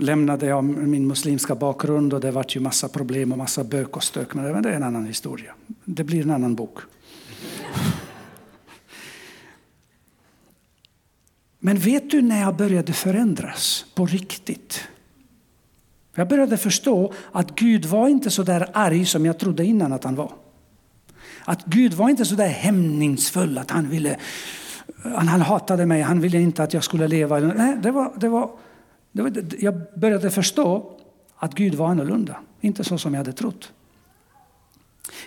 lämnade 0.00 0.46
jag 0.46 0.64
min 0.64 1.06
muslimska 1.06 1.54
bakgrund 1.54 2.14
och 2.14 2.20
det 2.20 2.30
vart 2.30 2.56
ju 2.56 2.60
massa 2.60 2.88
problem 2.88 3.32
och 3.32 3.38
massa 3.38 3.64
bök 3.64 3.96
och 3.96 4.04
stök. 4.04 4.34
Men 4.34 4.62
det 4.62 4.70
är 4.70 4.72
en 4.72 4.82
annan 4.82 5.06
historia. 5.06 5.54
Det 5.84 6.04
blir 6.04 6.22
en 6.22 6.30
annan 6.30 6.54
bok. 6.54 6.78
Men 11.58 11.78
vet 11.78 12.10
du 12.10 12.22
när 12.22 12.40
jag 12.40 12.56
började 12.56 12.92
förändras 12.92 13.86
på 13.94 14.06
riktigt? 14.06 14.88
Jag 16.14 16.28
började 16.28 16.56
förstå 16.56 17.12
att 17.32 17.54
Gud 17.54 17.84
var 17.84 18.08
inte 18.08 18.30
så 18.30 18.42
där 18.42 18.70
arg 18.72 19.06
som 19.06 19.26
jag 19.26 19.38
trodde 19.38 19.64
innan 19.64 19.92
att 19.92 20.04
han 20.04 20.14
var. 20.14 20.32
Att 21.44 21.64
Gud 21.64 21.94
var 21.94 22.08
inte 22.08 22.24
så 22.24 22.34
där 22.34 22.48
hämningsfull 22.48 23.58
att 23.58 23.70
han 23.70 23.88
ville, 23.88 24.16
han 25.14 25.28
hatade 25.28 25.86
mig, 25.86 26.02
han 26.02 26.20
ville 26.20 26.40
inte 26.40 26.62
att 26.62 26.74
jag 26.74 26.84
skulle 26.84 27.08
leva. 27.08 27.38
Nej, 27.38 27.76
det 27.82 27.90
var, 27.90 28.12
det 28.16 28.28
var 28.28 28.50
jag 29.58 29.74
började 29.96 30.30
förstå 30.30 30.96
att 31.36 31.54
Gud 31.54 31.74
var 31.74 31.88
annorlunda, 31.88 32.36
inte 32.60 32.84
så 32.84 32.98
som 32.98 33.14
jag 33.14 33.18
hade 33.18 33.32
trott. 33.32 33.72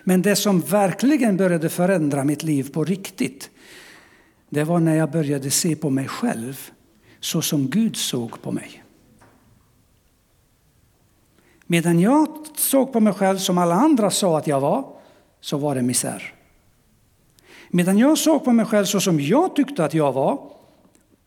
Men 0.04 0.22
det 0.22 0.36
som 0.36 0.60
verkligen 0.60 1.38
började 1.38 1.70
förändra 1.70 2.24
mitt 2.24 2.44
liv 2.44 2.74
på 2.74 2.84
riktigt, 2.84 3.50
det 4.50 4.64
var 4.64 4.80
när 4.80 4.96
jag 4.96 5.12
började 5.12 5.52
se 5.52 5.76
på 5.76 5.90
mig 5.90 6.08
själv 6.08 6.70
så 7.20 7.42
som 7.42 7.70
Gud 7.70 7.96
såg 7.96 8.42
på 8.42 8.52
mig. 8.52 8.84
Medan 11.66 12.00
jag 12.00 12.28
såg 12.56 12.94
på 12.94 13.00
mig 13.00 13.14
själv 13.14 13.38
som 13.38 13.58
alla 13.58 13.76
andra 13.76 14.12
sa 14.12 14.38
att 14.38 14.48
jag 14.48 14.60
var, 14.60 14.86
så 15.44 15.58
var 15.58 15.76
det 15.76 15.82
misär. 15.82 16.34
Medan 17.70 17.98
jag 17.98 18.18
såg 18.18 18.44
på 18.44 18.52
mig 18.52 18.66
själv 18.66 18.86
så 18.86 19.00
som 19.00 19.20
jag 19.20 19.56
tyckte 19.56 19.86
att 19.86 19.94
jag 19.94 20.14
var, 20.14 20.52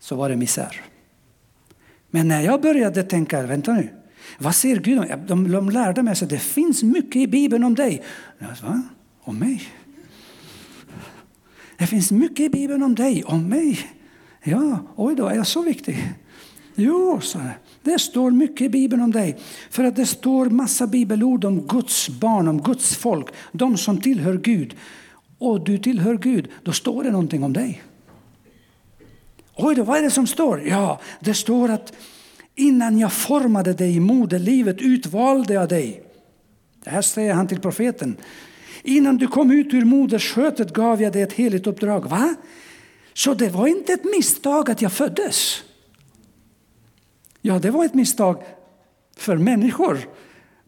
så 0.01 0.17
var 0.17 0.29
det 0.29 0.37
misär. 0.37 0.83
Men 2.11 2.29
när 2.29 2.41
jag 2.41 2.63
började 2.63 3.03
tänka, 3.03 3.43
vänta 3.43 3.73
nu, 3.73 3.89
vad 4.39 4.55
ser 4.55 4.77
Gud 4.77 4.99
om? 4.99 5.27
De, 5.27 5.53
de 5.53 5.71
lärde 5.71 6.03
mig 6.03 6.13
att 6.13 6.29
det 6.29 6.39
finns 6.39 6.83
mycket 6.83 7.17
i 7.17 7.27
Bibeln 7.27 7.65
om 7.65 7.75
dig. 7.75 8.03
Jag 8.39 8.49
Va? 8.49 8.83
Om 9.21 9.39
mig? 9.39 9.63
Det 11.79 11.87
finns 11.87 12.11
mycket 12.11 12.41
i 12.41 12.49
Bibeln 12.49 12.83
om 12.83 12.95
dig, 12.95 13.25
om 13.25 13.49
mig. 13.49 13.79
Ja, 14.43 14.79
oj 14.97 15.15
då, 15.15 15.27
är 15.27 15.35
jag 15.35 15.47
så 15.47 15.63
viktig? 15.63 16.15
Jo, 16.75 17.21
sa 17.21 17.39
jag 17.39 17.55
det 17.87 17.99
står 17.99 18.31
mycket 18.31 18.61
i 18.61 18.69
Bibeln 18.69 19.03
om 19.03 19.13
dig. 19.13 19.37
För 19.71 19.85
att 19.85 19.97
det 19.97 20.07
står 20.07 20.47
massa 20.47 20.87
bibelord 20.87 21.45
om 21.45 21.67
Guds 21.67 22.09
barn, 22.09 22.49
om 22.49 22.63
Guds 22.63 22.97
folk, 22.97 23.27
de 23.53 23.77
som 23.77 24.01
tillhör 24.01 24.37
Gud. 24.37 24.77
Och 25.39 25.65
du 25.65 25.79
tillhör 25.79 26.17
Gud, 26.17 26.49
då 26.63 26.73
står 26.73 27.05
det 27.05 27.11
någonting 27.11 27.45
om 27.45 27.53
dig. 27.53 27.83
Oj 29.55 29.75
då, 29.75 29.83
vad 29.83 29.99
är 29.99 30.03
det 30.03 30.11
som 30.11 30.27
står? 30.27 30.63
Ja, 30.69 31.01
det 31.21 31.35
står 31.35 31.71
att 31.71 31.93
innan 32.55 32.99
jag 32.99 33.13
formade 33.13 33.73
dig 33.73 33.97
i 33.97 34.01
moderlivet 34.01 34.81
utvalde 34.81 35.55
jag 35.55 35.69
dig. 35.69 36.03
Det 36.85 36.91
här 36.91 37.03
säger 37.03 37.35
han 37.35 37.49
till 37.49 37.61
profeten. 37.61 38.17
Innan 38.83 39.17
du 39.17 39.27
kom 39.27 39.51
ut 39.51 39.75
ur 39.75 39.85
moderskötet 39.85 40.73
gav 40.73 41.03
jag 41.03 41.13
dig 41.13 41.23
ett 41.23 41.33
heligt 41.33 41.67
uppdrag. 41.67 42.09
Va? 42.09 42.35
Så 43.15 43.35
det 43.35 43.49
var 43.49 43.67
inte 43.67 43.93
ett 43.93 44.05
misstag 44.05 44.71
att 44.71 44.83
jag 44.83 44.93
föddes? 44.93 45.63
Ja, 47.47 47.59
det 47.59 47.71
var 47.71 47.85
ett 47.85 47.95
misstag 47.95 48.43
för 49.17 49.37
människor. 49.37 49.99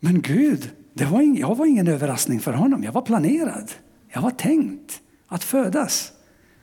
Men 0.01 0.21
Gud, 0.21 0.71
det 0.95 1.05
var 1.05 1.21
ing, 1.21 1.39
jag 1.39 1.55
var 1.55 1.67
ingen 1.67 1.89
överraskning 1.89 2.41
för 2.41 2.53
honom. 2.53 2.85
Jag 2.85 2.93
var 2.93 3.03
planerad. 3.03 3.73
Jag 4.09 4.23
var 4.23 4.31
tänkt 4.31 5.01
att 5.29 5.45
födas. 5.45 6.13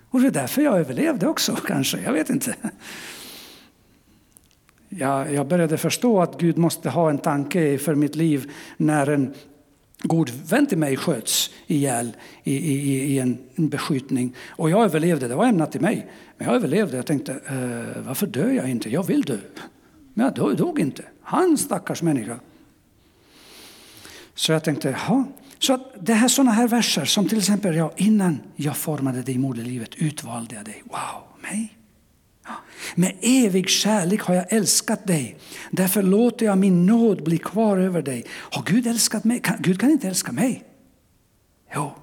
Och 0.10 0.22
det 0.22 0.27
är 0.27 0.31
därför 0.31 0.62
jag 0.62 0.79
överlevde 0.79 1.27
också, 1.27 1.55
kanske. 1.67 2.01
Jag 2.01 2.13
vet 2.13 2.29
inte. 2.29 2.55
Jag, 4.89 5.34
jag 5.34 5.48
började 5.48 5.77
förstå 5.77 6.22
att 6.22 6.39
Gud 6.39 6.57
måste 6.57 6.89
ha 6.89 7.10
en 7.10 7.17
tanke 7.17 7.77
för 7.77 7.95
mitt 7.95 8.15
liv 8.15 8.51
när 8.77 9.10
en 9.10 9.34
god 10.03 10.29
vän 10.29 10.67
till 10.67 10.77
mig 10.77 10.98
sköts 10.98 11.51
ihjäl 11.67 12.15
i, 12.43 12.55
i, 12.55 13.03
i 13.03 13.19
en, 13.19 13.38
en 13.55 13.69
beskjutning. 13.69 14.36
Och 14.50 14.69
jag 14.69 14.84
överlevde, 14.84 15.27
det 15.27 15.36
var 15.36 15.45
ämnat 15.45 15.72
till 15.72 15.81
mig. 15.81 16.07
Men 16.38 16.48
jag 16.48 16.55
överlevde. 16.55 16.98
Jag 16.98 17.05
tänkte, 17.05 17.31
eh, 17.31 18.03
varför 18.07 18.27
dör 18.27 18.50
jag 18.50 18.69
inte? 18.69 18.89
Jag 18.89 19.03
vill 19.03 19.22
dö. 19.22 19.38
Men 20.17 20.34
jag 20.36 20.57
dog 20.57 20.79
inte. 20.79 21.03
Han 21.22 21.57
stackars 21.57 22.01
människa. 22.01 22.39
Så 24.36 24.51
jag 24.51 24.63
tänkte, 24.63 24.89
jaha, 24.89 25.25
så 25.60 25.79
det 26.00 26.13
här 26.13 26.27
sådana 26.27 26.51
här 26.51 26.67
verser 26.67 27.05
som 27.05 27.27
till 27.27 27.38
exempel 27.38 27.75
ja, 27.75 27.91
innan 27.95 28.39
jag 28.55 28.77
formade 28.77 29.22
dig 29.22 29.36
i 29.36 29.38
moderlivet 29.38 29.95
utvalde 29.95 30.55
jag 30.55 30.65
dig. 30.65 30.84
Wow, 30.86 31.24
mig? 31.41 31.77
Ja. 32.45 32.53
Med 32.95 33.17
evig 33.22 33.69
kärlek 33.69 34.22
har 34.22 34.36
jag 34.36 34.53
älskat 34.53 35.07
dig. 35.07 35.38
Därför 35.72 36.03
låter 36.03 36.45
jag 36.45 36.57
min 36.57 36.86
nåd 36.86 37.24
bli 37.24 37.38
kvar 37.38 37.77
över 37.77 38.01
dig. 38.01 38.25
Har 38.29 38.63
Gud 38.63 38.88
älskat 38.88 39.24
mig? 39.24 39.41
Gud 39.60 39.79
kan 39.79 39.89
inte 39.89 40.07
älska 40.07 40.31
mig. 40.31 40.63
Jo, 41.75 41.93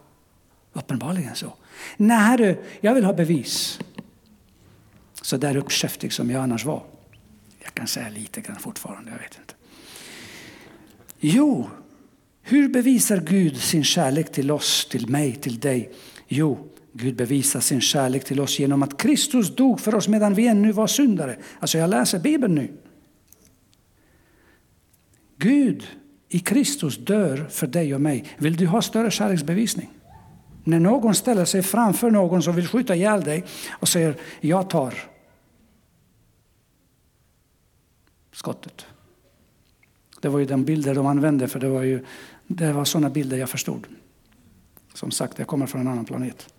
uppenbarligen 0.73 1.35
så. 1.35 1.53
Nej, 1.97 2.19
herre, 2.19 2.57
jag 2.81 2.95
vill 2.95 3.05
ha 3.05 3.13
bevis. 3.13 3.81
Så 5.23 5.37
där 5.37 5.57
uppkäftig 5.57 6.13
som 6.13 6.31
jag 6.31 6.43
annars 6.43 6.65
var. 6.65 6.92
Jag 7.65 7.75
kan 7.75 7.87
säga 7.87 8.09
lite 8.09 8.41
grann 8.41 8.57
fortfarande, 8.57 9.11
jag 9.11 9.19
vet 9.19 9.39
inte. 9.41 9.55
Jo, 11.21 11.71
hur 12.43 12.69
bevisar 12.69 13.17
Gud 13.17 13.57
sin 13.57 13.85
kärlek 13.85 14.33
till 14.33 14.51
oss, 14.51 14.89
till 14.91 15.09
mig, 15.09 15.35
till 15.35 15.61
dig? 15.61 15.93
Jo, 16.29 16.69
Gud 16.93 17.17
bevisar 17.17 17.61
sin 17.61 17.81
kärlek 17.81 18.25
till 18.25 18.41
oss 18.41 18.59
genom 18.59 18.83
att 18.83 18.99
Kristus 18.99 19.57
dog 19.57 19.81
för 19.81 19.95
oss 19.95 20.09
medan 20.09 20.35
vi 20.35 20.47
ännu 20.47 20.73
var 20.73 20.87
syndare. 20.87 21.37
Alltså 21.59 21.79
jag 21.79 21.91
läser 21.91 22.19
Bibeln 22.19 22.55
nu. 22.55 22.73
Gud 25.37 25.87
i 26.29 26.39
Kristus 26.39 26.99
dör 26.99 27.47
för 27.51 27.67
dig 27.67 27.95
och 27.95 28.01
mig. 28.01 28.25
Vill 28.39 28.57
du 28.57 28.67
ha 28.67 28.83
större 28.83 29.11
kärleksbevisning? 29.11 29.91
När 30.65 30.81
någon 30.81 31.15
ställer 31.15 31.45
sig 31.45 31.63
framför 31.63 32.11
någon 32.11 32.43
som 32.43 32.57
vill 32.57 32.69
skjuta 32.69 32.95
ihjäl 32.95 33.21
dig 33.21 33.45
och 33.71 33.89
säger 33.89 34.17
jag 34.41 34.71
tar 34.71 34.95
skottet. 38.33 38.87
Det 40.21 40.29
var 40.29 40.39
ju 40.39 40.45
den 40.45 40.65
bilder 40.65 40.95
de 40.95 41.07
använde 41.07 41.49
för 41.49 41.61
det 41.61 41.69
var 41.69 41.83
ju 41.83 42.05
det 42.47 42.73
var 42.73 42.85
sådana 42.85 43.11
bilder 43.11 43.37
jag 43.37 43.51
förstod. 43.51 43.87
Som 44.95 45.11
sagt, 45.11 45.39
jag 45.39 45.49
kommer 45.49 45.67
från 45.67 45.81
en 45.81 45.89
annan 45.89 46.05
planet. 46.05 46.55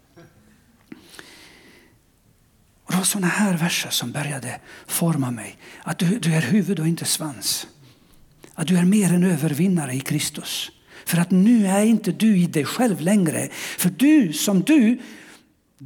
Och 2.83 2.91
det 2.91 2.97
var 2.97 3.03
sådana 3.03 3.27
här 3.27 3.57
verser 3.57 3.89
som 3.89 4.11
började 4.11 4.59
forma 4.87 5.31
mig. 5.31 5.57
Att 5.83 5.99
du, 5.99 6.19
du 6.19 6.33
är 6.33 6.41
huvud 6.41 6.79
och 6.79 6.87
inte 6.87 7.05
svans. 7.05 7.67
Att 8.53 8.67
du 8.67 8.77
är 8.77 8.85
mer 8.85 9.13
än 9.13 9.23
övervinnare 9.23 9.93
i 9.93 9.99
Kristus. 9.99 10.71
För 11.05 11.17
att 11.17 11.31
nu 11.31 11.67
är 11.67 11.83
inte 11.85 12.11
du 12.11 12.37
i 12.37 12.47
dig 12.47 12.65
själv 12.65 13.01
längre. 13.01 13.49
För 13.51 13.89
du 13.89 14.33
som 14.33 14.61
du, 14.61 14.99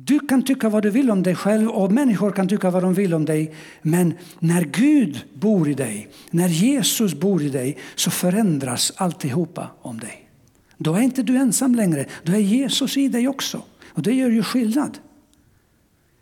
du 0.05 0.19
kan 0.19 0.43
tycka 0.43 0.69
vad 0.69 0.83
du 0.83 0.89
vill 0.89 1.11
om 1.11 1.23
dig 1.23 1.35
själv 1.35 1.69
och 1.69 1.91
människor 1.91 2.31
kan 2.31 2.47
tycka 2.47 2.69
vad 2.69 2.83
de 2.83 2.93
vill 2.93 3.13
om 3.13 3.25
dig. 3.25 3.53
Men 3.81 4.13
när 4.39 4.61
Gud 4.61 5.25
bor 5.33 5.69
i 5.69 5.73
dig, 5.73 6.09
när 6.31 6.47
Jesus 6.47 7.13
bor 7.13 7.41
i 7.43 7.49
dig 7.49 7.77
så 7.95 8.11
förändras 8.11 8.93
alltihopa 8.95 9.67
om 9.81 9.99
dig. 9.99 10.29
Då 10.77 10.93
är 10.93 11.01
inte 11.01 11.23
du 11.23 11.37
ensam 11.37 11.75
längre, 11.75 12.05
då 12.23 12.31
är 12.31 12.37
Jesus 12.37 12.97
i 12.97 13.07
dig 13.07 13.27
också. 13.27 13.61
Och 13.87 14.01
det 14.01 14.13
gör 14.13 14.29
ju 14.29 14.43
skillnad. 14.43 14.97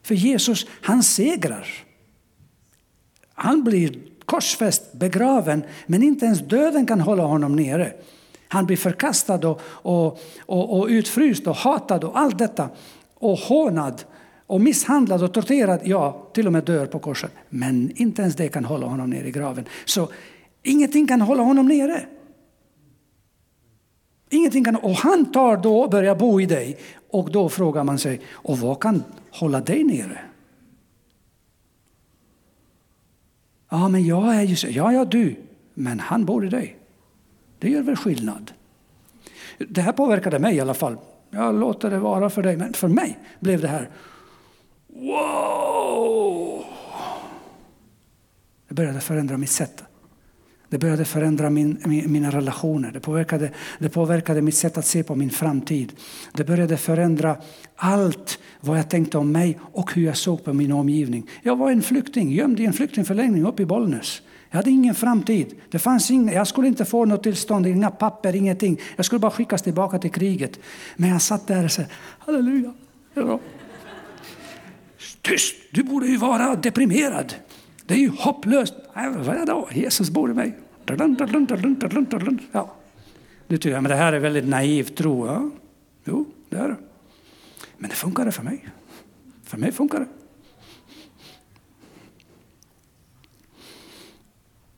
För 0.04 0.16
Jesus, 0.16 0.66
han 0.82 1.04
segrar. 1.04 1.68
Han 3.34 3.64
blir 3.64 4.00
korsfäst, 4.26 4.94
begraven, 4.94 5.64
men 5.88 6.04
inte 6.04 6.26
ens 6.26 6.40
döden 6.40 6.86
kan 6.86 7.02
hålla 7.02 7.24
honom 7.24 7.56
nere. 7.56 7.94
Han 8.48 8.66
blir 8.66 8.78
förkastad 8.78 9.48
och, 9.48 9.62
och, 9.66 10.20
och, 10.46 10.80
och 10.80 10.88
utfryst 10.88 11.48
och 11.48 11.56
hatad 11.56 12.04
och 12.04 12.20
allt 12.20 12.38
detta. 12.38 12.70
Och 13.16 13.38
hånad 13.38 14.04
och 14.48 14.62
misshandlad 14.62 15.24
och 15.24 15.34
torterad, 15.34 15.82
ja, 15.84 16.30
till 16.34 16.48
och 16.48 16.54
med 16.54 16.64
dör 16.64 16.86
på 16.86 17.00
korset. 17.00 17.32
Men 17.50 17.92
inte 17.96 18.22
ens 18.22 18.36
det 18.36 18.48
kan 18.48 18.66
hålla 18.66 18.88
honom 18.88 19.10
nere 19.10 19.28
i 19.28 19.32
graven. 19.32 19.66
Så 19.86 20.10
ingenting 20.64 21.08
kan 21.08 21.22
hålla 21.22 21.44
honom 21.44 21.68
nere. 21.68 22.06
Ingenting 24.30 24.64
kan, 24.64 24.76
och 24.76 24.92
han 24.92 25.32
tar 25.32 25.58
då 25.58 25.80
och 25.80 25.90
börjar 25.90 26.16
bo 26.16 26.42
i 26.42 26.46
dig. 26.46 26.78
Och 27.10 27.32
då 27.32 27.50
frågar 27.50 27.84
man 27.84 28.00
sig, 28.00 28.22
och 28.32 28.60
vad 28.60 28.80
kan 28.80 29.04
hålla 29.32 29.62
dig 29.62 29.84
nere? 29.84 30.20
Ja, 33.70 33.88
men 33.88 34.06
jag 34.06 34.36
är 34.36 34.42
ju 34.42 34.56
så. 34.56 34.68
Ja, 34.70 34.94
ja, 34.94 35.06
du. 35.06 35.36
Men 35.74 36.00
han 36.00 36.26
bor 36.26 36.46
i 36.46 36.50
dig. 36.50 36.78
Det 37.60 37.70
gör 37.70 37.82
väl 37.82 37.96
skillnad? 37.96 38.52
Det 39.58 39.82
här 39.82 39.92
påverkade 39.92 40.40
mig 40.40 40.56
i 40.56 40.60
alla 40.60 40.74
fall. 40.74 40.98
Jag 41.36 41.60
låter 41.60 41.90
det 41.90 42.00
vara 42.00 42.30
för 42.30 42.44
dig, 42.44 42.58
men 42.58 42.74
för 42.74 42.88
mig 42.88 43.20
blev 43.40 43.62
det 43.62 43.68
här 43.68 43.90
wow! 44.88 46.64
Det 48.68 48.74
började 48.74 49.00
förändra 49.00 49.38
mitt 49.38 49.50
sätt. 49.50 49.84
Det 50.70 50.78
började 50.78 51.06
förändra 51.06 51.50
min, 51.50 51.82
mina 51.86 52.32
relationer. 52.32 52.92
Det 52.92 53.00
påverkade, 53.00 53.52
det 53.80 53.90
påverkade 53.90 54.42
mitt 54.42 54.56
sätt 54.56 54.78
att 54.78 54.86
se 54.86 55.04
på 55.04 55.16
min 55.16 55.30
framtid. 55.30 55.94
Det 56.34 56.44
började 56.44 56.78
förändra 56.78 57.38
allt 57.76 58.40
vad 58.62 58.78
jag 58.78 58.90
tänkte 58.90 59.18
om 59.18 59.32
mig 59.32 59.60
och 59.62 59.94
hur 59.94 60.06
jag 60.06 60.18
såg 60.18 60.44
på 60.44 60.54
min 60.54 60.72
omgivning. 60.72 61.30
Jag 61.44 61.56
var 61.56 61.72
en 61.72 61.82
flykting, 61.82 62.32
gömd 62.32 62.60
i 62.60 62.66
en 62.66 62.74
flyktingförläggning 62.74 63.46
uppe 63.46 63.64
i 63.64 63.66
Bollnäs. 63.66 64.22
Jag 64.56 64.58
hade 64.58 64.72
ingen 64.72 64.96
framtid. 64.96 65.56
Det 65.70 65.80
fanns 65.80 66.12
ingen, 66.12 66.36
jag 66.36 66.48
skulle 66.48 66.68
inte 66.68 66.86
få 66.86 67.06
något 67.06 67.24
tillstånd, 67.24 67.68
inga 67.68 67.92
papper, 67.92 68.36
ingenting. 68.36 68.80
Jag 68.96 69.06
skulle 69.06 69.20
bara 69.20 69.32
skickas 69.32 69.62
tillbaka 69.62 70.00
till 70.00 70.12
kriget. 70.12 70.60
Men 70.96 71.10
jag 71.10 71.22
satt 71.22 71.48
där 71.48 71.64
och 71.64 71.72
sa 71.72 71.82
halleluja. 72.20 72.74
Ja. 73.14 73.40
Tyst, 75.22 75.56
du 75.72 75.84
borde 75.84 76.08
ju 76.08 76.18
vara 76.18 76.56
deprimerad. 76.56 77.34
Det 77.86 77.94
är 77.94 77.98
ju 77.98 78.12
hopplöst. 78.18 78.74
Äh, 78.96 79.10
Vadå? 79.10 79.70
Jesus 79.72 80.10
bor 80.10 80.32
i 80.32 80.34
mig. 80.34 80.58
Ja. 82.52 82.76
Du 83.48 83.58
tycker, 83.58 83.82
men 83.82 83.90
det 83.90 83.96
här 83.96 84.14
är 84.14 84.20
väldigt 84.20 84.48
naiv 84.48 84.84
tro. 84.84 85.28
Ja. 85.28 85.50
Jo, 86.06 86.26
det 86.50 86.58
är 86.58 86.68
det. 86.68 86.78
Men 87.78 87.90
det 87.90 87.96
funkade 87.96 88.32
för 88.32 88.44
mig. 88.44 88.66
För 89.44 89.58
mig 89.58 89.72
funkar 89.72 90.00
det. 90.00 90.08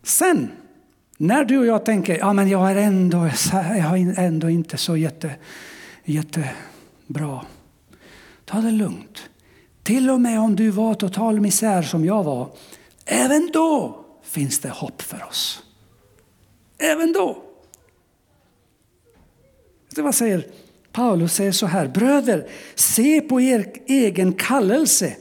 Sen, 0.07 0.51
när 1.17 1.45
du 1.45 1.57
och 1.57 1.65
jag 1.65 1.85
tänker 1.85 2.17
ja, 2.17 2.33
men 2.33 2.49
jag 2.49 2.71
är 2.71 2.75
ändå, 2.75 3.29
jag 3.53 3.99
är 3.99 4.19
ändå 4.19 4.49
inte 4.49 4.77
så 4.77 4.97
jätte, 4.97 5.35
jättebra. 6.03 7.45
Ta 8.45 8.57
det 8.57 8.71
lugnt. 8.71 9.29
Till 9.83 10.09
och 10.09 10.21
med 10.21 10.39
om 10.39 10.55
du 10.55 10.69
var 10.69 10.93
total 10.93 11.39
misär 11.39 11.81
som 11.81 12.05
jag 12.05 12.23
var, 12.23 12.49
även 13.05 13.49
då 13.53 14.05
finns 14.23 14.59
det 14.59 14.69
hopp 14.69 15.01
för 15.01 15.25
oss. 15.25 15.63
Även 16.77 17.13
då. 17.13 17.43
Det 19.95 20.01
vad 20.01 20.15
säger 20.15 20.47
Paulus 20.91 21.33
säger 21.33 21.51
så 21.51 21.65
här, 21.65 21.87
bröder, 21.87 22.47
se 22.75 23.21
på 23.21 23.41
er 23.41 23.73
egen 23.87 24.33
kallelse. 24.33 25.15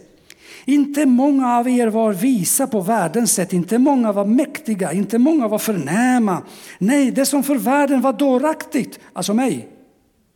Inte 0.69 1.07
många 1.07 1.57
av 1.57 1.69
er 1.69 1.87
var 1.87 2.13
visa 2.13 2.67
på 2.67 2.81
världens 2.81 3.33
sätt, 3.33 3.53
inte 3.53 3.79
många 3.79 4.13
var 4.13 4.25
mäktiga, 4.25 4.93
inte 4.93 5.19
många 5.19 5.49
var 5.49 5.59
förnäma. 5.59 6.43
Nej, 6.79 7.11
det 7.11 7.27
som 7.27 7.43
för 7.43 7.55
världen 7.55 8.01
var 8.01 8.13
dåraktigt, 8.13 8.99
alltså 9.13 9.35
mig, 9.35 9.69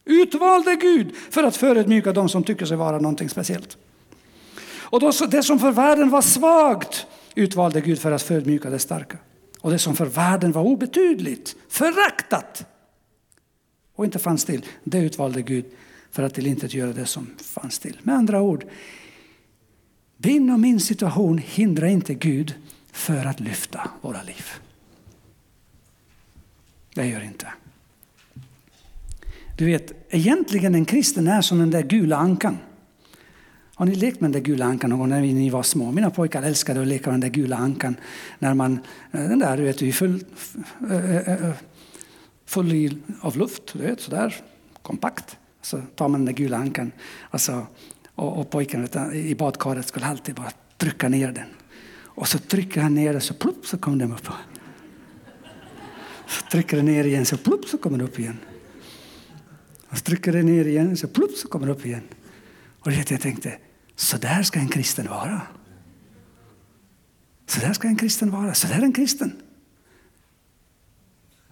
utvalde 0.04 0.76
Gud 0.76 1.14
för 1.30 1.42
att 1.42 1.56
förödmjuka 1.56 2.12
dem 2.12 2.28
som 2.28 2.44
tycker 2.44 2.66
sig 2.66 2.76
vara 2.76 2.98
någonting 2.98 3.28
speciellt. 3.28 3.76
Och 4.78 5.00
då, 5.00 5.12
det 5.30 5.42
som 5.42 5.58
för 5.58 5.72
världen 5.72 6.10
var 6.10 6.22
svagt 6.22 7.06
utvalde 7.34 7.80
Gud 7.80 7.98
för 7.98 8.12
att 8.12 8.22
förödmjuka 8.22 8.70
det 8.70 8.78
starka. 8.78 9.18
Och 9.60 9.70
det 9.70 9.78
som 9.78 9.96
för 9.96 10.06
världen 10.06 10.52
var 10.52 10.62
obetydligt, 10.62 11.56
föraktat 11.68 12.66
och 13.96 14.04
inte 14.04 14.18
fanns 14.18 14.44
till, 14.44 14.66
det 14.84 14.98
utvalde 14.98 15.42
Gud 15.42 15.64
för 16.10 16.22
att 16.22 16.34
tillintetgöra 16.34 16.92
det 16.92 17.06
som 17.06 17.26
fanns 17.42 17.78
till. 17.78 17.98
Med 18.02 18.14
andra 18.14 18.42
ord, 18.42 18.64
din 20.20 20.50
och 20.50 20.60
min 20.60 20.80
situation 20.80 21.38
hindrar 21.38 21.86
inte 21.86 22.14
Gud 22.14 22.54
för 22.92 23.26
att 23.26 23.40
lyfta 23.40 23.90
våra 24.00 24.22
liv. 24.22 24.44
Det 26.94 27.06
gör 27.06 27.20
inte. 27.20 27.46
Du 29.56 29.64
vet, 29.64 29.92
egentligen 30.10 30.74
en 30.74 30.84
kristen 30.84 31.28
är 31.28 31.40
som 31.40 31.58
den 31.58 31.70
där 31.70 31.82
gula 31.82 32.16
ankan. 32.16 32.58
Har 33.74 33.86
ni 33.86 33.94
lekt 33.94 34.20
med 34.20 34.30
den 34.30 34.42
där 34.42 34.50
gula 34.50 34.64
ankan 34.64 34.90
någon 34.90 34.98
gång 34.98 35.08
när 35.08 35.20
ni 35.20 35.50
var 35.50 35.62
små? 35.62 35.92
Mina 35.92 36.10
pojkar 36.10 36.42
älskade 36.42 36.80
att 36.80 36.86
leka 36.86 37.10
med 37.10 37.14
den 37.14 37.20
där 37.20 37.40
gula 37.40 37.56
ankan. 37.56 37.96
När 38.38 38.54
man, 38.54 38.80
eh, 39.12 39.20
den 39.20 39.38
där, 39.38 39.56
du 39.56 39.62
vet, 39.62 39.82
är 39.82 39.92
full, 39.92 40.24
eh, 40.90 41.28
eh, 41.28 41.52
full 42.46 43.00
av 43.20 43.36
luft, 43.38 43.72
du 43.72 43.78
vet, 43.78 44.00
sådär 44.00 44.36
kompakt. 44.82 45.36
Så 45.62 45.80
tar 45.94 46.08
man 46.08 46.20
den 46.20 46.34
där 46.34 46.42
gula 46.42 46.56
ankan. 46.56 46.92
Alltså, 47.30 47.66
och, 48.14 48.38
och 48.38 48.50
pojken 48.50 48.84
utan, 48.84 49.14
i 49.14 49.34
badkaret 49.34 49.88
skulle 49.88 50.06
alltid 50.06 50.34
bara 50.34 50.50
trycka 50.76 51.08
ner 51.08 51.32
den. 51.32 51.48
Och 52.04 52.28
så 52.28 52.38
trycker 52.38 52.80
han 52.80 52.94
ner 52.94 53.12
den 53.12 53.20
så 53.20 53.34
plupp 53.34 53.66
så 53.66 53.78
kom 53.78 53.98
den 53.98 54.12
upp. 54.12 54.28
Så 56.26 56.46
trycker 56.50 56.76
den 56.76 56.86
ner 56.86 57.04
igen 57.04 57.26
så 57.26 57.36
plupp 57.36 57.64
så 57.64 57.78
kommer 57.78 57.98
den 57.98 58.06
upp 58.06 58.18
igen. 58.18 58.38
Och 59.88 59.98
så 59.98 60.04
trycker 60.04 60.32
den 60.32 60.46
ner 60.46 60.64
igen 60.64 60.96
så 60.96 61.08
plupp 61.08 61.36
så 61.36 61.48
kommer 61.48 61.66
den 61.66 61.76
upp 61.76 61.86
igen. 61.86 62.02
Och 62.80 62.92
jag 62.92 63.06
tänkte, 63.06 63.58
så 63.96 64.16
där 64.16 64.42
ska 64.42 64.58
en 64.58 64.68
kristen 64.68 65.06
vara. 65.08 65.42
Så 67.46 67.60
där 67.60 67.72
ska 67.72 67.88
en 67.88 67.96
kristen 67.96 68.30
vara. 68.30 68.54
Så 68.54 68.66
där 68.66 68.78
är 68.78 68.82
en 68.82 68.92
kristen. 68.92 69.32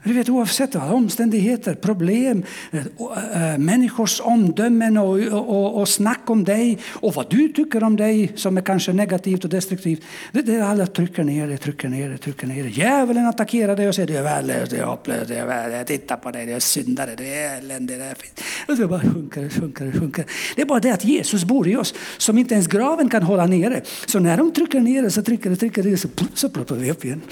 Du 0.04 0.12
vet, 0.12 0.28
oavsett 0.28 0.74
vad, 0.74 0.92
omständigheter, 0.92 1.74
problem, 1.74 2.44
eh, 2.70 2.80
eh, 2.80 3.52
eh, 3.52 3.58
människors 3.58 4.20
omdömen 4.20 4.96
och, 4.96 5.18
och, 5.32 5.80
och 5.80 5.88
snack 5.88 6.30
om 6.30 6.44
dig 6.44 6.78
och 6.86 7.14
vad 7.14 7.30
du 7.30 7.48
tycker 7.48 7.84
om 7.84 7.96
dig 7.96 8.32
som 8.36 8.56
är 8.56 8.62
kanske 8.62 8.92
negativt 8.92 9.44
och 9.44 9.50
destruktivt. 9.50 10.02
Det, 10.32 10.42
det 10.42 10.60
alla 10.60 10.86
trycker 10.86 11.24
ner 11.24 11.46
det, 11.46 11.56
trycker 11.56 11.88
ner 11.88 12.10
det, 12.10 12.18
trycker 12.18 12.46
ner 12.46 12.62
det. 12.64 12.68
Djävulen 12.68 13.26
attackerar 13.26 13.76
dig 13.76 13.88
och 13.88 13.94
säger 13.94 14.08
du 14.08 14.16
är 14.16 14.22
värdelös, 14.22 14.68
du 14.68 14.76
är 14.76 14.84
hopplös, 14.84 15.28
du 15.28 15.34
är 15.34 15.46
värdelös, 15.46 15.86
titta 15.86 16.16
på 16.16 16.30
dig, 16.30 16.46
du 16.46 16.52
är 16.52 16.60
syndare, 16.60 17.14
du 17.16 17.26
är 17.26 17.58
eländig. 17.58 17.98
Det, 17.98 18.04
är 18.04 18.14
fint. 18.14 18.40
och 18.68 18.76
det 18.76 18.86
bara 18.86 19.00
sjunker, 19.00 19.48
sjunker, 19.48 19.92
sjunker. 19.92 20.24
Det 20.56 20.62
är 20.62 20.66
bara 20.66 20.80
det 20.80 20.90
att 20.90 21.04
Jesus 21.04 21.44
bor 21.44 21.68
i 21.68 21.76
oss 21.76 21.94
som 22.18 22.38
inte 22.38 22.54
ens 22.54 22.66
graven 22.66 23.08
kan 23.08 23.22
hålla 23.22 23.46
nere. 23.46 23.82
Så 24.06 24.18
när 24.18 24.36
de 24.36 24.52
trycker 24.52 24.80
ner 24.80 25.02
det 25.02 25.10
så 25.10 25.22
trycker 25.22 25.50
det, 25.50 25.56
trycker 25.56 25.82
det, 25.82 25.96
så, 25.96 26.08
så 26.34 26.48
ploppar 26.48 26.76
vi 26.76 26.90
upp 26.90 27.04
igen. 27.04 27.22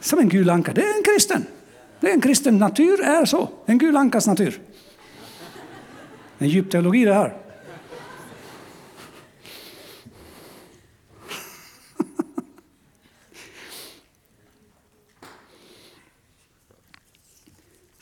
Som 0.00 0.18
en 0.18 0.28
gul 0.28 0.50
anka. 0.50 0.72
Det 0.72 0.82
är 0.82 0.96
en 0.96 1.02
kristen. 1.02 1.46
Det 2.00 2.10
är 2.10 2.14
en 2.14 2.20
kristen 2.20 2.58
natur 2.58 3.00
är 3.00 3.24
så. 3.24 3.48
En 3.66 3.78
gul 3.78 3.96
ankas 3.96 4.26
natur. 4.26 4.60
En 6.38 6.48
djup 6.48 6.70
teologi 6.70 7.04
det 7.04 7.14
här. 7.14 7.36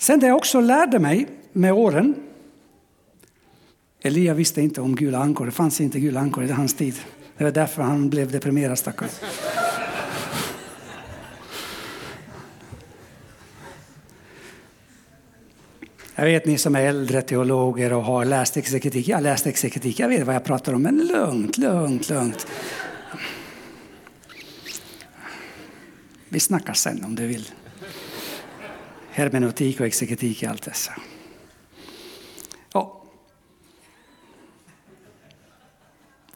Sen 0.07 0.21
det 0.21 0.27
jag 0.27 0.37
också 0.37 0.61
lärde 0.61 0.99
mig 0.99 1.29
med 1.53 1.73
åren. 1.73 2.15
Elia 4.01 4.35
visste 4.35 4.63
inte 4.63 4.81
om 4.81 4.97
gula 4.97 5.19
ankor. 5.19 5.47
Det 5.47 5.53
fanns 5.53 5.81
inte 5.81 6.01
gula 6.01 6.21
ankor 6.21 6.45
i 6.45 6.53
hans 6.53 6.75
tid. 6.75 6.95
Det 7.37 7.45
var 7.45 7.51
därför 7.51 7.83
han 7.83 8.11
blev 8.11 8.31
deprimerad 8.31 8.79
stackars. 8.79 9.11
Jag 16.19 16.25
vet 16.25 16.47
ni 16.47 16.59
som 16.59 16.75
är 16.75 16.83
äldre 16.83 17.23
teologer 17.23 17.93
och 17.93 18.03
har 18.03 18.25
läst 18.25 18.57
exegetik. 18.57 19.09
Jag 19.09 19.17
har 19.17 19.23
läst 19.23 19.47
exegetik, 19.47 19.99
jag 19.99 20.09
vet 20.09 20.27
vad 20.27 20.35
jag 20.35 20.45
pratar 20.45 20.73
om. 20.73 20.83
Men 20.83 20.99
lugnt, 20.99 21.59
lugnt, 21.59 22.09
lugnt. 22.09 22.47
Vi 26.29 26.41
snackar 26.41 26.73
sen 26.73 27.05
om 27.05 27.15
du 27.15 27.27
vill. 27.27 27.51
Hermeneutik 29.11 29.81
och 29.81 29.87
exegetik 29.87 30.43
och 30.43 30.49
allt 30.49 30.63
dessa. 30.63 30.93
Ja. 32.73 33.03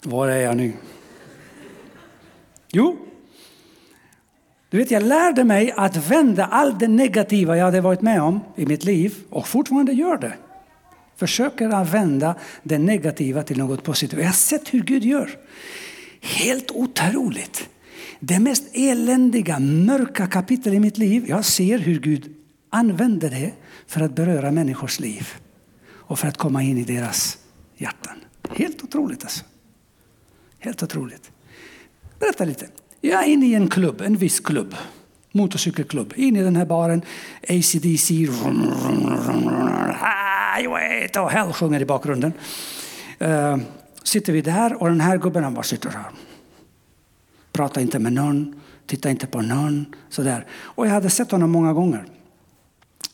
Var 0.03 0.29
är 0.29 0.41
jag 0.41 0.57
nu? 0.57 0.73
Jo, 2.69 3.10
du 4.71 4.79
vet, 4.79 4.91
jag 4.91 5.03
lärde 5.03 5.45
mig 5.45 5.73
att 5.77 6.11
vända 6.11 6.47
allt 6.47 6.81
det 6.81 6.89
negativa 6.89 7.57
jag 7.57 7.65
hade 7.65 7.81
varit 7.81 8.03
med 8.03 8.23
om 8.23 8.41
i 8.57 8.67
mitt 8.67 8.85
liv 8.85 9.15
och 9.31 9.49
fortfarande 9.49 9.93
gör 9.93 10.17
det. 10.17 10.33
Försöker 11.17 11.69
att 11.69 11.95
vända 11.95 12.35
det 12.63 12.79
negativa 12.79 13.43
till 13.43 13.59
något 13.59 13.83
positivt. 13.83 14.21
Jag 14.21 14.27
har 14.27 14.33
sett 14.33 14.75
hur 14.75 14.83
Gud 14.83 15.05
gör. 15.05 15.31
Helt 16.21 16.71
otroligt. 16.71 17.69
Det 18.21 18.41
mest 18.41 18.65
eländiga, 18.73 19.59
mörka 19.59 20.27
kapitel 20.27 20.75
i 20.75 20.81
mitt 20.81 20.99
liv. 20.99 21.25
Jag 21.29 21.45
ser 21.45 21.79
hur 21.79 22.01
Gud 22.01 22.35
använder 22.71 23.31
det 23.31 23.53
för 23.87 24.01
att 24.01 24.15
beröra 24.15 24.51
människors 24.51 25.01
liv 25.01 25.29
och 25.93 26.19
för 26.19 26.29
att 26.29 26.37
komma 26.37 26.63
in 26.63 26.79
i 26.79 26.85
deras 26.85 27.39
hjärtan. 27.77 28.17
Helt 28.51 28.85
otroligt 28.85 29.23
alltså. 29.23 29.45
Helt 30.59 30.83
otroligt. 30.83 31.31
Berätta 32.19 32.45
lite. 32.45 32.67
Jag 33.01 33.23
är 33.23 33.27
inne 33.27 33.47
i 33.47 33.55
en 33.55 33.69
klubb, 33.69 34.01
en 34.01 34.17
viss 34.17 34.41
klubb. 34.41 34.75
Motorcykelklubb. 35.33 36.13
In 36.17 36.37
i 36.37 36.43
den 36.43 36.57
här 36.57 36.65
baren. 36.65 37.03
ACDC. 37.43 38.15
Highway 40.57 41.09
to 41.09 41.27
hell 41.27 41.53
sjunger 41.53 41.81
i 41.81 41.85
bakgrunden. 41.85 42.33
Uh, 43.23 43.57
sitter 44.03 44.33
vi 44.33 44.41
där 44.41 44.83
och 44.83 44.89
den 44.89 45.01
här 45.01 45.19
gubben 45.19 45.45
han 45.45 45.55
bara 45.55 45.63
sitter 45.63 45.91
här. 45.91 46.11
Pratar 47.53 47.81
inte 47.81 47.99
med 47.99 48.13
någon, 48.13 48.61
tittar 48.87 49.11
inte 49.11 49.27
på 49.27 49.43
någon. 49.43 49.95
Sådär. 50.09 50.47
Och 50.53 50.87
jag 50.87 50.91
hade 50.91 51.11
sett 51.11 51.31
honom 51.31 51.51
många 51.51 51.73
gånger. 51.73 52.05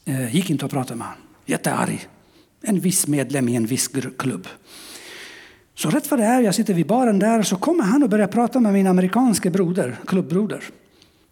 Uh, 0.08 0.34
gick 0.34 0.50
inte 0.50 0.64
att 0.64 0.70
prata 0.72 0.94
med 0.94 1.06
honom. 1.06 1.22
Jättearg. 1.46 2.08
En 2.62 2.80
viss 2.80 3.06
medlem 3.06 3.48
i 3.48 3.56
en 3.56 3.66
viss 3.66 3.90
klubb. 4.18 4.48
Så 5.76 5.90
rätt 5.90 6.10
vad 6.10 6.20
det 6.20 6.26
är, 6.26 6.40
jag 6.40 6.54
sitter 6.54 6.74
vid 6.74 6.86
baren 6.86 7.18
där 7.18 7.42
så 7.42 7.56
kommer 7.56 7.84
han 7.84 8.02
och 8.02 8.08
börjar 8.08 8.26
prata 8.26 8.60
med 8.60 8.72
min 8.72 8.86
amerikanske 8.86 9.50
broder, 9.50 9.96
klubbbroder. 10.06 10.64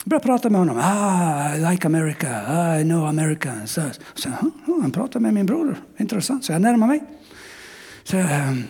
Jag 0.05 0.11
börjar 0.11 0.21
prata 0.21 0.51
med 0.51 0.59
honom. 0.59 0.81
Ah, 0.83 1.55
I 1.55 1.71
like 1.71 1.87
America, 1.87 2.45
ah, 2.49 2.79
I 2.79 2.83
know 2.83 3.07
Americans. 3.07 3.79
Så, 4.15 4.29
oh, 4.67 4.83
han 4.83 4.91
pratar 4.91 5.21
med 5.21 5.35
min 5.35 5.47
broder. 5.47 5.77
Intressant. 5.97 6.45
Så 6.45 6.53
jag 6.53 6.63
närmar 6.63 6.87
mig. 6.87 7.03
Så, 8.03 8.17
ehm, 8.17 8.65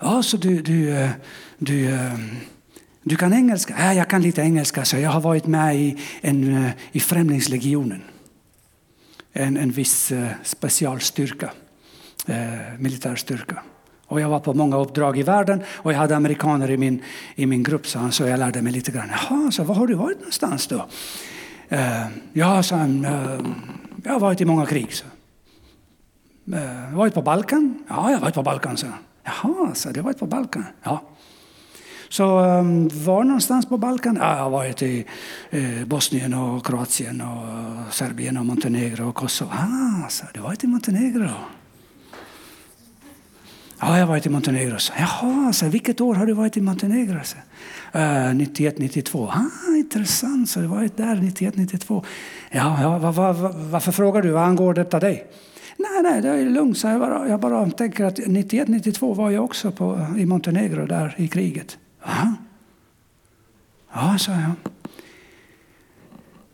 ja, 0.00 0.22
så 0.22 0.36
du, 0.36 0.62
du, 0.62 0.96
eh, 0.96 1.10
du, 1.58 1.94
ehm, 1.94 2.36
du 3.02 3.16
kan 3.16 3.32
engelska? 3.32 3.74
Ja, 3.78 3.94
jag 3.94 4.08
kan 4.08 4.22
lite 4.22 4.42
engelska. 4.42 4.84
Så 4.84 4.96
jag 4.96 5.10
har 5.10 5.20
varit 5.20 5.46
med 5.46 5.76
i, 5.76 5.96
en, 6.20 6.64
eh, 6.64 6.70
i 6.92 7.00
Främlingslegionen. 7.00 8.02
En, 9.32 9.56
en 9.56 9.70
viss 9.70 10.12
eh, 10.12 10.28
specialstyrka, 10.42 11.50
militärstyrka. 12.78 13.62
Och 14.06 14.20
jag 14.20 14.28
var 14.28 14.40
på 14.40 14.54
många 14.54 14.76
uppdrag 14.76 15.18
i 15.18 15.22
världen 15.22 15.62
och 15.68 15.92
jag 15.92 15.98
hade 15.98 16.16
amerikaner 16.16 16.70
i 16.70 16.76
min, 16.76 17.02
i 17.34 17.46
min 17.46 17.62
grupp, 17.62 17.86
sa 17.86 17.98
han, 17.98 18.12
så 18.12 18.26
jag 18.26 18.38
lärde 18.38 18.62
mig 18.62 18.72
lite 18.72 18.92
grann. 18.92 19.08
Jaha, 19.10 19.50
så 19.50 19.64
var 19.64 19.74
har 19.74 19.86
du 19.86 19.94
varit 19.94 20.18
någonstans 20.18 20.66
då? 20.66 20.86
Uh, 21.72 22.06
ja, 22.32 22.62
sa 22.62 22.76
han, 22.76 23.04
uh, 23.04 23.40
jag 24.04 24.12
har 24.12 24.20
varit 24.20 24.40
i 24.40 24.44
många 24.44 24.66
krig. 24.66 24.92
Så. 24.92 25.04
Uh, 26.52 26.88
eh, 26.88 26.94
varit 26.94 27.14
på 27.14 27.22
Balkan? 27.22 27.84
Ja, 27.88 28.10
jag 28.10 28.16
har 28.16 28.20
varit 28.20 28.34
på 28.34 28.42
Balkan, 28.42 28.76
så. 28.76 28.86
Jaha, 29.24 29.74
så 29.74 29.90
du 29.90 30.00
har 30.00 30.04
varit 30.04 30.18
på 30.18 30.26
Balkan? 30.26 30.64
Ja. 30.82 31.02
Så 32.08 32.40
um, 32.40 32.88
var 32.92 33.24
någonstans 33.24 33.66
på 33.66 33.78
Balkan? 33.78 34.18
Ja, 34.20 34.36
jag 34.36 34.42
har 34.42 34.50
varit 34.50 34.82
i 34.82 35.06
eh, 35.50 35.84
Bosnien 35.86 36.34
och 36.34 36.66
Kroatien 36.66 37.20
och 37.20 37.94
Serbien 37.94 38.36
och 38.36 38.46
Montenegro 38.46 39.08
och 39.08 39.14
Kosovo. 39.14 39.50
Ah, 39.52 40.08
så 40.08 40.26
du 40.34 40.40
har 40.40 40.48
varit 40.48 40.64
i 40.64 40.66
Montenegro? 40.66 41.28
Ja, 43.80 43.98
jag 43.98 44.06
har 44.06 44.06
varit 44.06 44.26
i 44.26 44.28
Montenegro. 44.28 44.78
Så, 44.78 44.92
Jaha, 44.98 45.52
så, 45.52 45.68
vilket 45.68 46.00
år 46.00 46.14
har 46.14 46.26
du 46.26 46.32
varit 46.32 46.56
i 46.56 46.60
Montenegro? 46.60 47.18
Så, 47.24 47.36
uh, 47.98 48.34
91, 48.34 48.78
92. 48.78 49.28
Ah, 49.28 49.76
intressant, 49.76 50.50
så 50.50 50.60
du 50.60 50.66
har 50.66 50.76
varit 50.76 50.96
där 50.96 51.14
91, 51.14 51.56
92. 51.56 52.04
Ja, 52.50 52.78
ja 52.82 52.98
va, 52.98 53.10
va, 53.10 53.32
va, 53.32 53.52
varför 53.54 53.92
frågar 53.92 54.22
du? 54.22 54.30
Vad 54.30 54.42
angår 54.42 54.74
detta 54.74 55.00
dig? 55.00 55.26
Nej, 55.76 56.02
nej, 56.02 56.22
det 56.22 56.28
är 56.28 56.50
lugnt. 56.50 56.78
Så 56.78 56.86
jag, 56.88 57.00
bara, 57.00 57.28
jag 57.28 57.40
bara 57.40 57.70
tänker 57.70 58.04
att 58.04 58.18
91, 58.26 58.68
92 58.68 59.14
var 59.14 59.30
jag 59.30 59.44
också 59.44 59.70
på, 59.70 60.06
i 60.18 60.26
Montenegro 60.26 60.86
där 60.86 61.14
i 61.18 61.28
kriget. 61.28 61.78
Aha. 62.04 62.32
Ja, 63.92 64.18
sa 64.18 64.32
jag. 64.32 64.52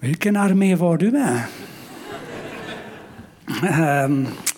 Vilken 0.00 0.36
armé 0.36 0.74
var 0.74 0.96
du 0.96 1.10
med? 1.10 1.42
um, 4.04 4.28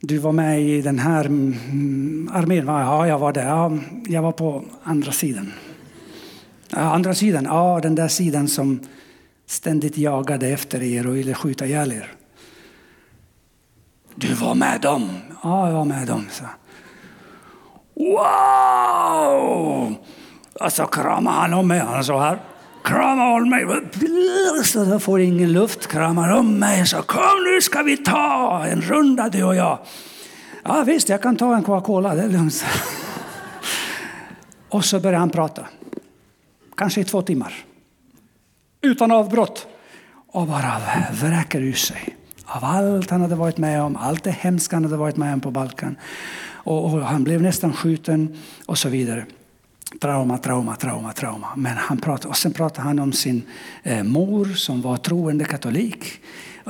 du 0.00 0.18
var 0.18 0.32
med 0.32 0.62
i 0.62 0.82
den 0.82 0.98
här 0.98 1.24
mm, 1.24 2.30
armén? 2.32 2.66
Ja, 2.66 3.06
jag 3.06 3.18
var 3.18 3.32
där. 3.32 3.46
Ja, 3.46 3.78
jag 4.06 4.22
var 4.22 4.32
på 4.32 4.64
andra 4.82 5.12
sidan. 5.12 5.52
Ja, 6.70 6.78
andra 6.78 7.14
sidan? 7.14 7.44
Ja, 7.44 7.80
den 7.82 7.94
där 7.94 8.08
sidan 8.08 8.48
som 8.48 8.80
ständigt 9.46 9.98
jagade 9.98 10.48
efter 10.48 10.82
er 10.82 11.06
och 11.06 11.16
ville 11.16 11.34
skjuta 11.34 11.66
ihjäl 11.66 11.92
er. 11.92 12.12
Du 14.14 14.34
var 14.34 14.54
med 14.54 14.80
dem? 14.80 15.08
Ja, 15.42 15.68
jag 15.68 15.74
var 15.74 15.84
med 15.84 16.06
dem. 16.06 16.26
Så. 16.30 16.44
Wow! 17.94 19.94
Alltså 20.60 20.86
kramade 20.86 21.36
han 21.36 21.54
om 21.54 21.68
mig. 21.68 21.80
Han 21.80 22.04
så 22.04 22.18
här 22.18 22.38
kramar 22.86 23.40
om 23.40 23.50
mig. 23.50 23.66
Så 24.64 24.78
jag 24.78 25.02
får 25.02 25.20
ingen 25.20 25.52
luft, 25.52 25.86
kramar 25.86 26.32
om 26.32 26.58
mig. 26.58 26.86
Så 26.86 27.02
kom 27.02 27.44
nu 27.52 27.60
ska 27.60 27.82
vi 27.82 27.96
ta 27.96 28.64
en 28.66 28.80
runda 28.80 29.28
du 29.28 29.42
och 29.42 29.56
jag. 29.56 29.78
Ja 30.64 30.82
visst, 30.86 31.08
jag 31.08 31.22
kan 31.22 31.36
ta 31.36 31.56
en 31.56 31.62
Coca-Cola, 31.62 32.14
det 32.14 32.22
är 32.22 32.28
lugnt. 32.28 32.64
Och 34.68 34.84
så 34.84 35.00
börjar 35.00 35.18
han 35.18 35.30
prata. 35.30 35.66
Kanske 36.76 37.00
i 37.00 37.04
två 37.04 37.22
timmar. 37.22 37.54
Utan 38.82 39.10
avbrott. 39.10 39.66
Och 40.32 40.46
bara 40.46 40.72
vräker 41.12 41.60
ur 41.60 41.72
sig. 41.72 42.16
Av 42.44 42.64
allt 42.64 43.10
han 43.10 43.20
hade 43.20 43.34
varit 43.34 43.58
med 43.58 43.82
om, 43.82 43.96
allt 43.96 44.24
det 44.24 44.30
hemska 44.30 44.76
han 44.76 44.84
hade 44.84 44.96
varit 44.96 45.16
med 45.16 45.34
om 45.34 45.40
på 45.40 45.50
Balkan. 45.50 45.96
Och, 46.48 46.84
och 46.84 47.00
han 47.00 47.24
blev 47.24 47.42
nästan 47.42 47.72
skjuten 47.72 48.38
och 48.66 48.78
så 48.78 48.88
vidare. 48.88 49.26
Trauma, 50.00 50.38
trauma, 50.38 50.76
trauma, 50.76 51.12
trauma. 51.12 51.48
Men 51.56 51.76
han 51.76 51.98
pratade, 51.98 52.28
och 52.28 52.36
sen 52.36 52.52
pratade 52.52 52.88
han 52.88 52.98
om 52.98 53.12
sin 53.12 53.42
eh, 53.82 54.02
mor 54.02 54.44
som 54.44 54.82
var 54.82 54.96
troende 54.96 55.44
katolik. 55.44 56.20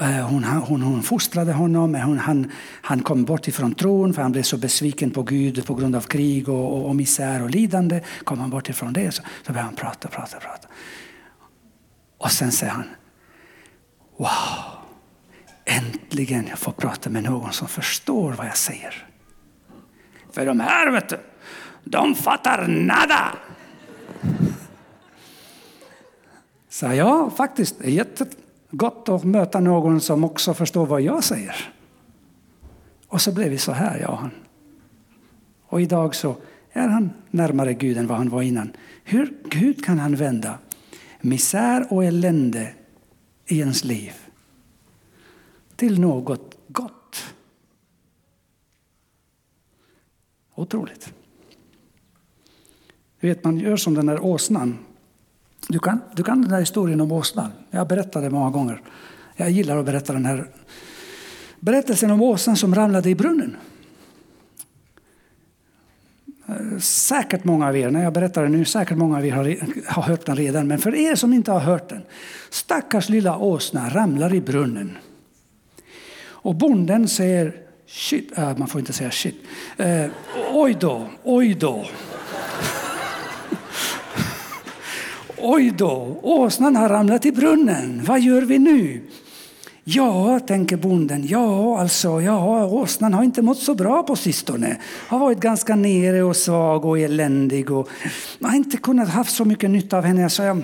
Eh, 0.01 0.29
hon, 0.29 0.45
hon, 0.45 0.83
hon 0.83 1.03
fostrade 1.03 1.53
honom, 1.53 1.93
men 1.93 2.01
hon, 2.03 2.19
han, 2.19 2.51
han 2.83 3.03
kom 3.03 3.25
bort 3.25 3.49
ifrån 3.49 3.75
tron 3.75 4.15
för 4.15 4.23
han 4.23 4.33
blev 4.33 4.43
så 4.43 4.57
besviken 4.57 5.11
på 5.11 5.23
Gud 5.23 5.67
på 5.67 5.75
grund 5.75 5.97
av 5.97 6.01
krig 6.01 6.49
och, 6.49 6.73
och, 6.77 6.89
och 6.89 6.97
misär 6.97 7.43
och 7.43 7.51
lidande. 7.51 8.01
Kom 8.25 8.41
han 8.41 8.51
bort 8.51 8.69
ifrån 8.69 8.93
det 8.93 9.13
så, 9.13 9.23
så 9.47 9.53
började 9.53 9.67
han 9.67 9.75
prata, 9.75 10.09
prata, 10.09 10.39
prata. 10.39 10.69
Och 12.19 12.31
sen 12.31 12.53
säger 12.53 12.73
han 12.73 12.85
Wow! 14.17 14.77
Äntligen 15.65 16.47
jag 16.49 16.59
får 16.59 16.73
prata 16.73 17.11
med 17.11 17.23
någon 17.23 17.53
som 17.53 17.69
förstår 17.69 18.33
vad 18.33 18.47
jag 18.47 18.57
säger. 18.57 19.07
För 20.33 20.47
de 20.47 20.61
här, 20.61 20.91
vet 20.91 21.09
du, 21.09 21.19
de 21.87 22.15
fattar 22.15 22.69
nada! 22.69 23.39
Så 26.69 26.87
ja, 26.87 27.31
faktiskt, 27.31 27.79
det 27.79 27.87
är 27.87 27.91
jättegott 27.91 29.09
att 29.09 29.25
möta 29.25 29.61
någon 29.61 30.01
som 30.01 30.25
också 30.25 30.55
förstår 30.55 30.87
vad 30.87 31.01
jag 31.01 31.25
säger. 31.25 31.73
Och 33.09 33.21
så 33.21 33.33
blev 33.33 33.51
vi 33.51 33.59
så 33.59 33.73
här, 33.73 34.01
jag 34.01 34.11
och 34.11 34.19
han. 34.19 34.31
Och 35.67 35.81
idag 35.81 36.15
så 36.15 36.37
är 36.73 36.89
han 36.89 37.11
närmare 37.31 37.75
Gud 37.75 37.97
än 37.97 38.07
vad 38.07 38.19
han 38.19 38.29
var 38.29 38.43
innan. 38.43 38.71
Hur 39.05 39.35
Gud 39.45 39.85
kan 39.85 39.99
han 39.99 40.17
vända 40.17 40.59
misär 41.21 41.87
och 41.93 42.05
elände 42.05 42.75
i 43.47 43.59
ens 43.59 43.85
liv 43.85 44.13
till 45.77 46.01
något 46.01 46.59
gott? 46.69 47.35
Otroligt. 50.55 51.13
Vet, 53.27 53.45
man 53.45 53.59
gör 53.59 53.77
som 53.77 53.95
den 53.95 54.07
där 54.07 54.25
åsnan. 54.25 54.79
Du 55.69 55.79
kan, 55.79 56.01
du 56.17 56.23
kan 56.23 56.43
den 56.43 56.51
där 56.51 56.61
historien 56.61 57.01
om 57.01 57.13
åsnan. 57.13 57.51
Jag 57.71 57.89
berättade 57.89 58.31
många 58.31 58.51
gånger. 58.51 58.83
Jag 59.37 59.51
gillar 59.51 59.77
att 59.77 59.87
berätta 59.87 60.13
den 60.13 60.27
här 60.27 60.51
berättelsen 61.61 62.11
om 62.11 62.23
åsnan 62.23 62.57
som 62.57 62.75
ramlade 62.75 63.11
i 63.11 63.15
brunnen. 63.15 63.57
Säkert 66.81 67.45
många 67.45 67.69
av 67.69 67.77
er, 67.77 67.91
när 67.91 68.05
jag 68.05 68.13
berättar 68.13 68.43
det 68.43 68.49
nu, 68.49 68.65
säkert 68.65 68.99
många 68.99 69.17
av 69.17 69.27
er 69.27 69.33
har, 69.33 69.57
har 69.87 70.03
hört 70.03 70.27
den 70.27 70.37
redan. 70.37 70.69
Men 70.69 70.79
för 70.79 70.95
er 70.95 71.15
som 71.15 71.33
inte 71.33 71.53
har 71.53 71.61
hört 71.61 71.89
den. 71.89 72.03
Stackars 72.51 73.09
lilla 73.09 73.39
åsna 73.39 73.89
ramlar 73.89 74.35
i 74.35 74.41
brunnen. 74.41 74.99
Och 76.25 76.55
bonden 76.55 77.09
säger 77.09 77.57
shit, 77.87 78.39
äh, 78.39 78.59
man 78.59 78.69
får 78.69 78.79
inte 78.79 78.93
säga 78.93 79.11
shit. 79.11 79.37
Äh, 79.77 80.07
oj 80.53 80.77
då, 80.81 81.09
oj 81.23 81.55
då. 81.55 81.87
Oj 85.47 85.75
då, 85.79 86.21
åsnan 86.23 86.77
har 86.77 86.89
ramlat 86.89 87.27
i 87.27 87.33
brunnen. 87.33 88.03
Vad 88.05 88.21
gör 88.21 88.43
vi 88.43 88.59
nu? 88.59 89.03
Ja, 89.85 90.41
tänker 90.47 90.77
bonden, 90.77 91.27
ja, 91.27 91.81
alltså, 91.81 92.21
ja, 92.21 92.67
åsnan 92.67 93.15
har 93.15 93.25
inte 93.25 93.43
mått 93.43 93.59
så 93.59 93.75
bra 93.75 94.03
på 94.03 94.17
sistone. 94.17 94.77
Har 95.09 95.19
varit 95.19 95.41
ganska 95.41 95.77
nere 95.77 96.23
och 96.23 96.37
svag 96.37 96.85
och 96.85 96.99
eländig 96.99 97.71
och 97.71 97.89
man 98.39 98.51
har 98.51 98.57
inte 98.57 98.77
kunnat 98.77 99.09
ha 99.09 99.25
så 99.25 99.45
mycket 99.45 99.71
nytta 99.71 99.99
av 99.99 100.05
henne. 100.05 100.31
Så 100.31 100.43
jag, 100.43 100.63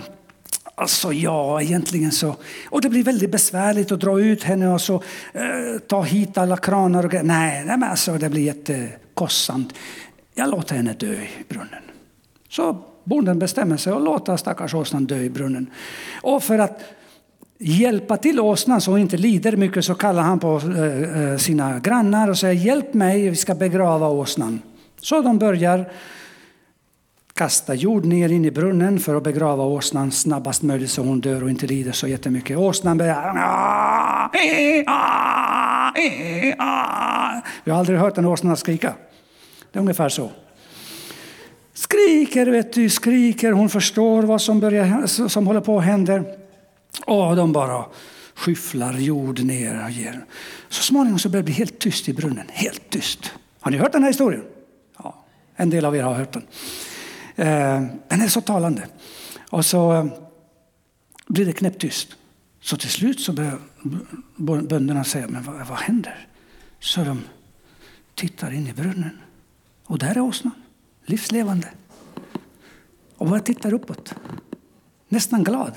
alltså 0.74 1.12
ja, 1.12 1.62
egentligen 1.62 2.12
så. 2.12 2.36
Och 2.70 2.80
det 2.80 2.88
blir 2.88 3.04
väldigt 3.04 3.32
besvärligt 3.32 3.92
att 3.92 4.00
dra 4.00 4.20
ut 4.20 4.42
henne 4.42 4.68
och 4.68 4.80
så 4.80 4.94
eh, 5.32 5.78
ta 5.86 6.02
hit 6.02 6.38
alla 6.38 6.56
kranar 6.56 7.04
och 7.04 7.10
grejer. 7.10 7.24
Nej, 7.24 7.64
nej 7.64 7.78
men 7.78 7.90
alltså 7.90 8.12
det 8.12 8.28
blir 8.28 8.42
jättekostsamt. 8.42 9.74
Jag 10.34 10.50
låter 10.50 10.76
henne 10.76 10.92
dö 10.92 11.14
i 11.14 11.44
brunnen. 11.48 11.82
Så 12.48 12.91
bonden 13.04 13.38
bestämmer 13.38 13.76
sig 13.76 13.92
att 13.92 14.02
låta 14.02 14.36
stackars 14.36 14.74
åsnan 14.74 15.04
dö 15.04 15.18
i 15.18 15.30
brunnen. 15.30 15.66
Och 16.22 16.42
för 16.42 16.58
att 16.58 16.80
hjälpa 17.58 18.16
till 18.16 18.40
åsnan 18.40 18.80
så 18.80 18.90
hon 18.90 19.00
inte 19.00 19.16
lider 19.16 19.56
mycket 19.56 19.84
så 19.84 19.94
kallar 19.94 20.22
han 20.22 20.38
på 20.38 20.60
eh, 20.76 21.22
eh, 21.22 21.36
sina 21.36 21.78
grannar 21.78 22.30
och 22.30 22.38
säger 22.38 22.54
hjälp 22.54 22.94
mig, 22.94 23.28
vi 23.28 23.36
ska 23.36 23.54
begrava 23.54 24.08
åsnan. 24.08 24.62
Så 25.00 25.22
de 25.22 25.38
börjar 25.38 25.92
kasta 27.34 27.74
jord 27.74 28.04
ner 28.04 28.28
in 28.28 28.44
i 28.44 28.50
brunnen 28.50 28.98
för 28.98 29.14
att 29.14 29.22
begrava 29.22 29.64
åsnan 29.64 30.10
snabbast 30.10 30.62
möjligt 30.62 30.90
så 30.90 31.02
hon 31.02 31.20
dör 31.20 31.42
och 31.42 31.50
inte 31.50 31.66
lider 31.66 31.92
så 31.92 32.08
jättemycket. 32.08 32.58
Åsnan 32.58 32.98
börjar... 32.98 33.16
Ah, 33.16 34.30
eh, 34.34 34.84
ah, 34.86 35.92
ah. 36.58 37.40
Jag 37.64 37.74
har 37.74 37.78
aldrig 37.78 37.98
hört 37.98 38.18
en 38.18 38.24
åsna 38.24 38.56
skrika. 38.56 38.94
Det 39.72 39.78
är 39.78 39.80
ungefär 39.80 40.08
så. 40.08 40.30
Skriker, 41.74 42.46
vet 42.46 42.72
du, 42.72 42.90
skriker. 42.90 43.52
Hon 43.52 43.68
förstår 43.68 44.22
vad 44.22 44.42
som, 44.42 44.60
börjar, 44.60 45.06
som 45.06 45.46
håller 45.46 45.60
på 45.60 45.78
att 45.78 45.84
hända. 45.84 46.24
Och 47.06 47.36
de 47.36 47.52
bara 47.52 47.84
skyfflar 48.34 48.98
jord 48.98 49.40
ner 49.40 49.84
och 49.84 49.90
ger. 49.90 50.24
Så 50.68 50.82
småningom 50.82 51.18
så 51.18 51.28
börjar 51.28 51.42
det 51.42 51.44
bli 51.44 51.54
helt 51.54 51.78
tyst 51.78 52.08
i 52.08 52.12
brunnen. 52.12 52.46
Helt 52.48 52.90
tyst. 52.90 53.32
Har 53.60 53.70
ni 53.70 53.76
hört 53.76 53.92
den 53.92 54.02
här 54.02 54.10
historien? 54.10 54.44
Ja, 55.02 55.24
en 55.56 55.70
del 55.70 55.84
av 55.84 55.96
er 55.96 56.02
har 56.02 56.14
hört 56.14 56.32
den. 56.32 56.42
Eh, 57.36 57.82
den 58.08 58.20
är 58.20 58.28
så 58.28 58.40
talande. 58.40 58.86
Och 59.50 59.66
så 59.66 59.92
eh, 59.92 60.06
blir 61.26 61.46
det 61.46 61.52
knäpptyst. 61.52 62.08
Så 62.60 62.76
till 62.76 62.90
slut 62.90 63.20
så 63.20 63.32
börjar 63.32 63.58
bönderna 64.62 65.04
säga, 65.04 65.28
men 65.28 65.42
vad, 65.42 65.66
vad 65.66 65.78
händer? 65.78 66.28
Så 66.80 67.04
de 67.04 67.20
tittar 68.14 68.50
in 68.52 68.66
i 68.66 68.72
brunnen. 68.72 69.18
Och 69.84 69.98
där 69.98 70.10
är 70.10 70.20
åsnan, 70.20 70.61
livslevande. 71.04 71.68
Och 73.16 73.26
bara 73.26 73.40
tittar 73.40 73.74
uppåt. 73.74 74.14
Nästan 75.08 75.44
glad. 75.44 75.72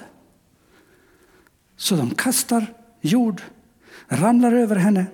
Så 1.77 1.95
de 1.95 2.15
kastar 2.15 2.73
jord, 3.01 3.41
ramlar 4.07 4.51
över 4.51 4.75
henne. 4.75 5.05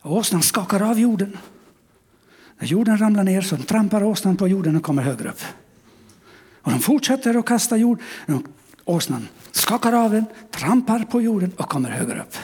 och 0.00 0.16
Åsnan 0.16 0.42
skakar 0.42 0.82
av 0.82 1.00
jorden. 1.00 1.38
När 2.58 2.66
jorden 2.66 2.98
ramlar 2.98 3.24
ner 3.24 3.40
så 3.40 3.56
trampar 3.56 4.02
åsnan 4.02 4.36
på 4.36 4.48
jorden 4.48 4.76
och 4.76 4.82
kommer 4.82 5.02
högre 5.02 5.28
upp. 5.28 5.40
Och 6.62 6.70
de 6.70 6.80
fortsätter 6.80 7.34
att 7.34 7.46
kasta 7.46 7.76
jord. 7.76 8.00
Åsnan 8.84 9.28
skakar 9.50 9.92
av 9.92 10.10
den, 10.10 10.24
trampar 10.50 11.04
på 11.04 11.20
jorden 11.20 11.52
och 11.56 11.68
kommer 11.68 11.90
högre 11.90 12.20
upp. 12.20 12.36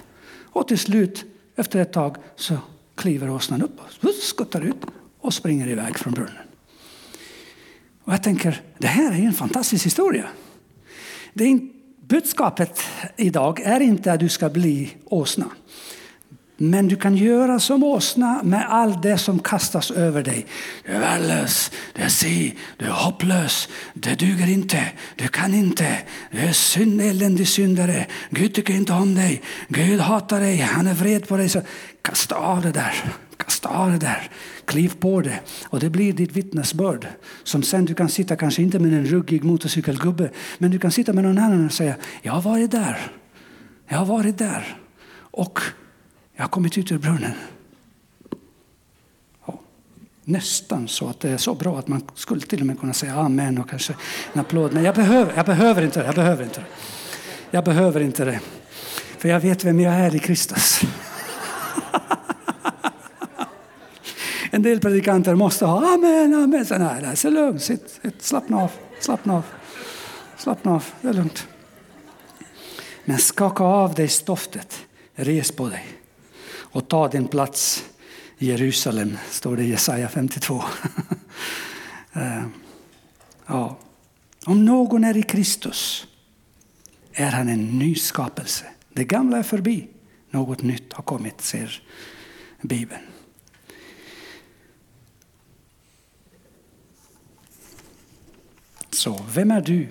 Och 0.43 0.69
till 0.69 0.79
slut, 0.79 1.25
efter 1.57 1.81
ett 1.81 1.93
tag, 1.93 2.17
så 2.37 2.59
kliver 2.95 3.31
åsnan 3.31 3.63
upp 3.63 3.81
och 3.81 4.11
skuttar 4.11 4.61
ut 4.61 4.87
och 5.21 5.35
springer 5.35 5.69
iväg 5.69 5.99
från 5.99 6.13
brunnen. 6.13 6.48
Och 8.09 8.15
jag 8.15 8.23
tänker, 8.23 8.61
det 8.79 8.87
här 8.87 9.13
är 9.13 9.27
en 9.27 9.33
fantastisk 9.33 9.87
historia. 9.87 10.25
Det 11.35 11.45
är 11.45 11.49
inte 11.49 11.75
Budskapet 12.09 12.81
idag 13.17 13.61
är 13.61 13.81
inte 13.81 14.13
att 14.13 14.21
du 14.21 14.29
ska 14.29 14.49
bli 14.49 14.97
åsna. 15.05 15.47
Men 16.57 16.89
du 16.89 16.97
kan 16.97 17.17
göra 17.17 17.61
som 17.61 17.85
åsna 17.85 18.41
med 18.43 18.67
allt 18.69 19.03
det 19.03 19.19
som 19.19 19.39
kastas 19.39 19.91
över 19.91 20.23
dig. 20.23 20.47
Du 20.87 20.93
är 20.93 21.01
värdelös, 21.01 21.71
du 21.95 22.03
är 22.03 22.09
si, 22.09 22.55
du 22.77 22.85
är 22.85 22.91
hopplös, 22.91 23.69
det 23.95 24.15
duger 24.15 24.49
inte, 24.49 24.85
du 25.17 25.29
kan 25.29 25.55
inte, 25.55 25.99
du 26.31 26.39
är 26.39 26.53
synd, 26.53 27.01
eländig 27.01 27.49
syndare, 27.49 28.07
Gud 28.31 28.55
tycker 28.55 28.75
inte 28.75 28.93
om 28.93 29.15
dig, 29.15 29.43
Gud 29.69 30.01
hatar 30.01 30.41
dig, 30.41 30.57
han 30.57 30.87
är 30.87 30.95
vred 30.95 31.29
på 31.29 31.37
dig. 31.37 31.49
Så 31.49 31.63
kasta 32.03 32.35
av 32.35 32.63
det 32.63 32.73
där, 32.73 32.95
kasta 33.49 33.69
av 33.69 33.91
det 33.91 33.99
där. 33.99 34.31
Kliv 34.65 34.93
på 35.01 35.21
det 35.21 35.41
och 35.65 35.81
det 35.81 35.91
blir 35.91 36.13
ditt 36.13 36.33
vittnesbörd. 36.33 37.07
Som 37.45 37.63
sen 37.63 37.85
du 37.85 37.95
kan 37.95 38.09
sitta, 38.09 38.37
kanske 38.37 38.63
inte 38.63 38.79
med 38.79 38.93
en 38.93 39.07
ruggig 39.07 39.45
motorcykelgubbe, 39.45 40.31
men 40.59 40.71
du 40.71 40.79
kan 40.79 40.91
sitta 40.91 41.13
med 41.13 41.25
någon 41.25 41.39
annan 41.39 41.67
och 41.67 41.73
säga, 41.73 41.95
jag 42.23 42.33
har 42.33 42.43
varit 42.43 42.71
där. 42.71 43.13
Jag 43.87 43.99
har 43.99 44.07
varit 44.07 44.39
där. 44.39 44.77
Och 45.31 45.61
jag 46.37 46.43
har 46.43 46.49
kommit 46.49 46.79
ut 46.79 46.93
ur 46.93 46.99
brunnen. 46.99 47.33
Ja, 49.47 49.61
nästan 50.25 50.89
så 50.89 51.09
att 51.09 51.21
det 51.21 51.31
är 51.31 51.37
så 51.37 51.55
bra 51.55 51.79
att 51.79 51.89
man 51.89 52.03
skulle 52.15 52.41
till 52.41 52.61
och 52.61 52.67
med 52.67 52.81
kunna 52.81 52.93
säga 52.93 53.15
amen 53.15 53.59
och 53.59 53.71
kanske 53.71 53.95
en 54.33 54.41
applåd. 54.41 54.75
Men 54.75 54.85
jag 54.85 54.95
behöver, 54.95 55.33
jag 55.37 55.47
behöver 55.47 55.83
inte 55.83 56.01
det. 56.01 56.07
Jag 56.07 56.15
behöver 56.15 56.45
inte 56.45 56.61
det. 56.61 56.67
Jag 57.51 57.65
behöver 57.65 58.01
inte 58.01 58.25
det. 58.25 58.41
För 59.19 59.29
jag 59.29 59.41
vet 59.41 59.65
vem 59.65 59.81
jag 59.81 59.95
är 59.95 60.17
i 60.17 60.19
Kristus. 60.19 60.81
En 64.59 64.63
del 64.63 64.81
predikanter 64.81 65.35
måste 65.35 65.67
ha 65.67 65.95
amen, 65.95 66.35
amen. 66.35 66.67
Så 66.67 66.79
nej, 66.79 67.03
nej, 67.03 67.17
så 67.17 67.31
lugnt. 67.31 67.63
sitt, 67.63 68.01
sitt, 68.03 68.23
slappna 68.23 68.63
av, 68.63 68.71
slappna 69.01 69.37
av. 69.37 69.45
Slappna 70.37 70.73
av, 70.75 70.85
det 71.01 71.09
är 71.09 71.13
lugnt. 71.13 71.47
Men 73.05 73.19
skaka 73.19 73.65
av 73.65 73.95
dig 73.95 74.09
stoftet, 74.09 74.87
res 75.15 75.53
på 75.53 75.69
dig 75.69 75.85
och 76.51 76.89
ta 76.89 77.09
din 77.09 77.29
plats 77.29 77.85
i 78.39 78.47
Jerusalem, 78.47 79.19
står 79.31 79.57
det 79.57 79.63
i 79.63 79.71
Jesaja 79.71 80.09
52. 80.09 80.63
Eh, 82.13 82.43
ja. 83.47 83.79
Om 84.47 84.65
någon 84.65 85.05
är 85.05 85.17
i 85.17 85.23
Kristus 85.23 86.07
är 87.13 87.31
han 87.31 87.49
en 87.49 87.79
ny 87.79 87.95
skapelse. 87.95 88.65
Det 88.93 89.05
gamla 89.05 89.39
är 89.39 89.43
förbi, 89.43 89.89
något 90.31 90.63
nytt 90.63 90.93
har 90.93 91.03
kommit, 91.03 91.41
säger 91.41 91.83
Bibeln. 92.63 93.08
Så 98.99 99.25
vem 99.35 99.51
är 99.51 99.61
du? 99.61 99.89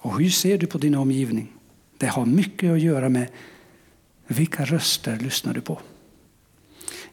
Och 0.00 0.18
hur 0.18 0.30
ser 0.30 0.58
du 0.58 0.66
på 0.66 0.78
din 0.78 0.94
omgivning? 0.94 1.52
Det 1.98 2.06
har 2.06 2.26
mycket 2.26 2.72
att 2.72 2.80
göra 2.80 3.08
med 3.08 3.28
vilka 4.26 4.64
röster 4.64 5.16
lyssnar 5.16 5.54
du 5.54 5.60
på. 5.60 5.80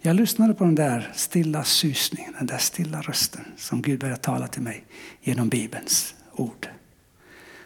Jag 0.01 0.15
lyssnade 0.15 0.53
på 0.53 0.63
den 0.63 0.75
där 0.75 1.11
stilla 1.15 1.63
susningen, 1.63 2.33
den 2.37 2.47
där 2.47 2.57
stilla 2.57 3.01
rösten 3.01 3.41
som 3.57 3.81
Gud 3.81 3.99
började 3.99 4.21
tala 4.21 4.47
till 4.47 4.61
mig 4.61 4.85
genom 5.21 5.49
Bibelns 5.49 6.15
ord. 6.31 6.67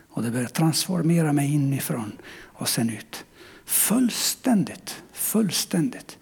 Och 0.10 0.24
det 0.24 0.32
började 0.32 0.54
transformera 0.54 1.34
mig 1.34 1.54
inifrån 1.54 2.12
och 2.42 2.70
sen 2.70 2.90
ut. 2.90 3.26
Fullständigt, 3.66 5.04
fullständigt. 5.14 6.18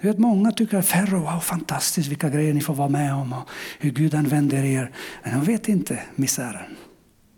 Du 0.00 0.08
vet, 0.08 0.18
många 0.18 0.52
tycker 0.52 0.78
att 0.78 0.86
Ferro, 0.86 1.18
wow, 1.18 1.40
fantastiskt 1.40 2.08
vilka 2.08 2.28
grejer 2.28 2.54
ni 2.54 2.60
får 2.60 2.74
vara 2.74 2.88
med 2.88 3.14
om 3.14 3.32
och 3.32 3.48
hur 3.78 3.90
Gud 3.90 4.14
använder 4.14 4.64
er. 4.64 4.92
Men 5.22 5.32
de 5.32 5.44
vet 5.44 5.68
inte 5.68 6.02
misären. 6.14 6.76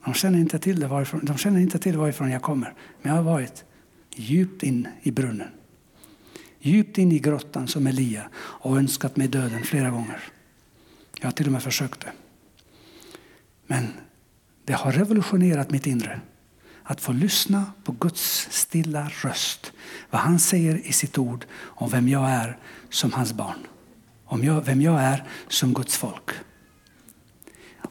De 0.05 0.14
känner 0.14 0.38
inte 0.38 0.59
till, 0.59 0.81
det 0.81 0.87
varifrån, 0.87 1.25
de 1.25 1.37
känner 1.37 1.61
inte 1.61 1.79
till 1.79 1.98
varifrån 1.98 2.31
jag 2.31 2.42
kommer. 2.42 2.75
Men 3.03 3.14
jag 3.14 3.22
har 3.22 3.33
varit 3.33 3.64
djupt 4.14 4.62
in 4.62 4.88
i 5.03 5.11
brunnen. 5.11 5.48
Djupt 6.61 6.98
in 6.98 7.12
i 7.12 7.18
grottan 7.18 7.68
som 7.68 7.87
Elia 7.87 8.22
och 8.35 8.79
önskat 8.79 9.16
mig 9.16 9.29
döden 9.29 9.62
flera 9.62 9.90
gånger. 9.90 10.20
Jag 11.20 11.27
har 11.27 11.33
till 11.33 11.46
och 11.46 11.53
med 11.53 11.62
försökt 11.62 12.01
det. 12.01 12.12
Men 13.66 13.87
det 14.64 14.72
har 14.72 14.92
revolutionerat 14.92 15.70
mitt 15.70 15.87
inre. 15.87 16.20
Att 16.85 17.01
få 17.01 17.12
lyssna 17.12 17.73
på 17.85 17.92
Guds 17.92 18.49
stilla 18.51 19.11
röst. 19.23 19.73
Vad 20.11 20.21
han 20.21 20.38
säger 20.38 20.87
i 20.87 20.92
sitt 20.92 21.18
ord 21.18 21.45
om 21.61 21.90
vem 21.90 22.09
jag 22.09 22.31
är 22.31 22.59
som 22.90 23.12
hans 23.12 23.33
barn. 23.33 23.66
Om 24.25 24.45
jag, 24.45 24.64
vem 24.64 24.83
jag 24.83 25.01
är 25.03 25.25
som 25.49 25.75
Guds 25.75 25.97
folk. 25.97 26.31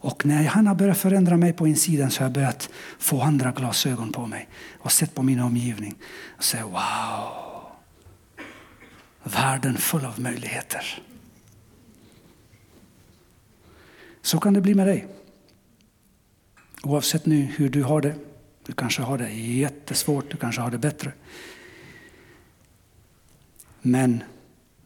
Och 0.01 0.25
när 0.25 0.43
han 0.43 0.67
har 0.67 0.75
börjat 0.75 0.97
förändra 0.97 1.37
mig 1.37 1.53
på 1.53 1.67
insidan 1.67 2.11
så 2.11 2.19
har 2.19 2.25
jag 2.25 2.33
börjat 2.33 2.69
få 2.99 3.21
andra 3.21 3.51
glasögon 3.51 4.11
på 4.11 4.27
mig 4.27 4.49
och 4.79 4.91
sett 4.91 5.15
på 5.15 5.23
min 5.23 5.39
omgivning 5.39 5.95
och 6.37 6.43
säga 6.43 6.65
wow, 6.65 7.61
världen 9.23 9.77
full 9.77 10.05
av 10.05 10.19
möjligheter. 10.19 11.03
Så 14.21 14.39
kan 14.39 14.53
det 14.53 14.61
bli 14.61 14.75
med 14.75 14.87
dig. 14.87 15.07
Oavsett 16.83 17.25
nu 17.25 17.41
hur 17.41 17.69
du 17.69 17.83
har 17.83 18.01
det. 18.01 18.15
Du 18.65 18.73
kanske 18.73 19.01
har 19.01 19.17
det 19.17 19.31
jättesvårt, 19.33 20.31
du 20.31 20.37
kanske 20.37 20.61
har 20.61 20.71
det 20.71 20.77
bättre. 20.77 21.11
Men 23.81 24.23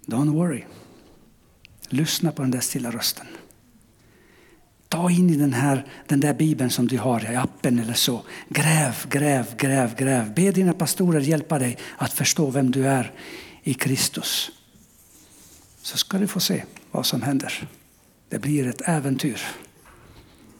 don't 0.05 0.33
worry. 0.33 0.63
Lyssna 1.89 2.31
på 2.31 2.41
den 2.41 2.51
där 2.51 2.59
stilla 2.59 2.91
rösten. 2.91 3.27
Ta 4.87 5.11
in 5.11 5.29
i 5.29 5.35
den, 5.35 5.53
här, 5.53 5.85
den 6.07 6.19
där 6.19 6.33
bibeln 6.33 6.69
som 6.69 6.87
du 6.87 6.97
har 6.97 7.31
i 7.31 7.35
appen 7.35 7.79
eller 7.79 7.93
så. 7.93 8.21
Gräv, 8.49 9.05
gräv, 9.09 9.55
gräv, 9.57 9.95
gräv. 9.95 10.33
Be 10.33 10.51
dina 10.51 10.73
pastorer 10.73 11.21
hjälpa 11.21 11.59
dig 11.59 11.77
att 11.97 12.13
förstå 12.13 12.49
vem 12.49 12.71
du 12.71 12.87
är 12.87 13.11
i 13.63 13.73
Kristus. 13.73 14.51
Så 15.81 15.97
ska 15.97 16.17
du 16.17 16.27
få 16.27 16.39
se 16.39 16.63
vad 16.91 17.05
som 17.05 17.21
händer. 17.21 17.69
Det 18.29 18.39
blir 18.39 18.67
ett 18.67 18.81
äventyr. 18.85 19.41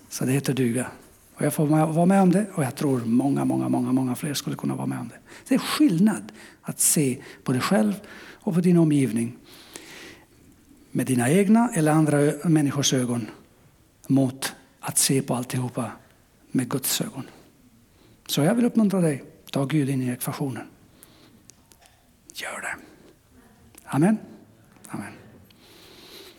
Så 0.10 0.26
det 0.26 0.32
heter 0.32 0.54
duga. 0.54 0.92
Och 1.36 1.42
jag 1.42 1.54
får 1.54 1.66
vara 1.66 2.06
med 2.06 2.22
om 2.22 2.32
det 2.32 2.46
och 2.54 2.64
jag 2.64 2.76
tror 2.76 3.00
många, 3.00 3.46
många, 3.46 3.70
många, 3.70 3.92
många 3.92 4.16
fler 4.16 4.34
skulle 4.34 4.56
kunna 4.56 4.76
vara 4.76 4.88
med 4.88 5.00
om 5.00 5.08
det. 5.08 5.20
Det 5.48 5.56
är 5.56 5.60
skillnad 5.60 6.32
att 6.62 6.80
se 6.80 7.18
på 7.44 7.52
dig 7.52 7.62
själv 7.62 7.94
och 8.34 8.54
på 8.54 8.62
din 8.62 8.78
omgivning 8.78 9.38
med 10.92 11.06
dina 11.06 11.30
egna 11.30 11.70
eller 11.74 11.92
andra 11.92 12.18
människors 12.44 12.94
ögon 12.94 13.28
mot 14.08 14.54
att 14.80 14.98
se 14.98 15.22
på 15.22 15.36
alltihopa 15.36 15.92
med 16.52 16.70
Guds 16.70 17.02
ögon. 17.02 17.24
Så 18.28 18.42
jag 18.42 18.56
vill 18.56 18.66
uppmuntra 18.66 19.02
dig, 19.02 19.24
ta 19.52 19.66
Gud 19.66 19.90
in 19.90 20.02
i 20.02 20.08
ekvationen. 20.08 20.68
Gör 22.34 22.62
det. 22.62 22.76
Amen. 23.86 24.18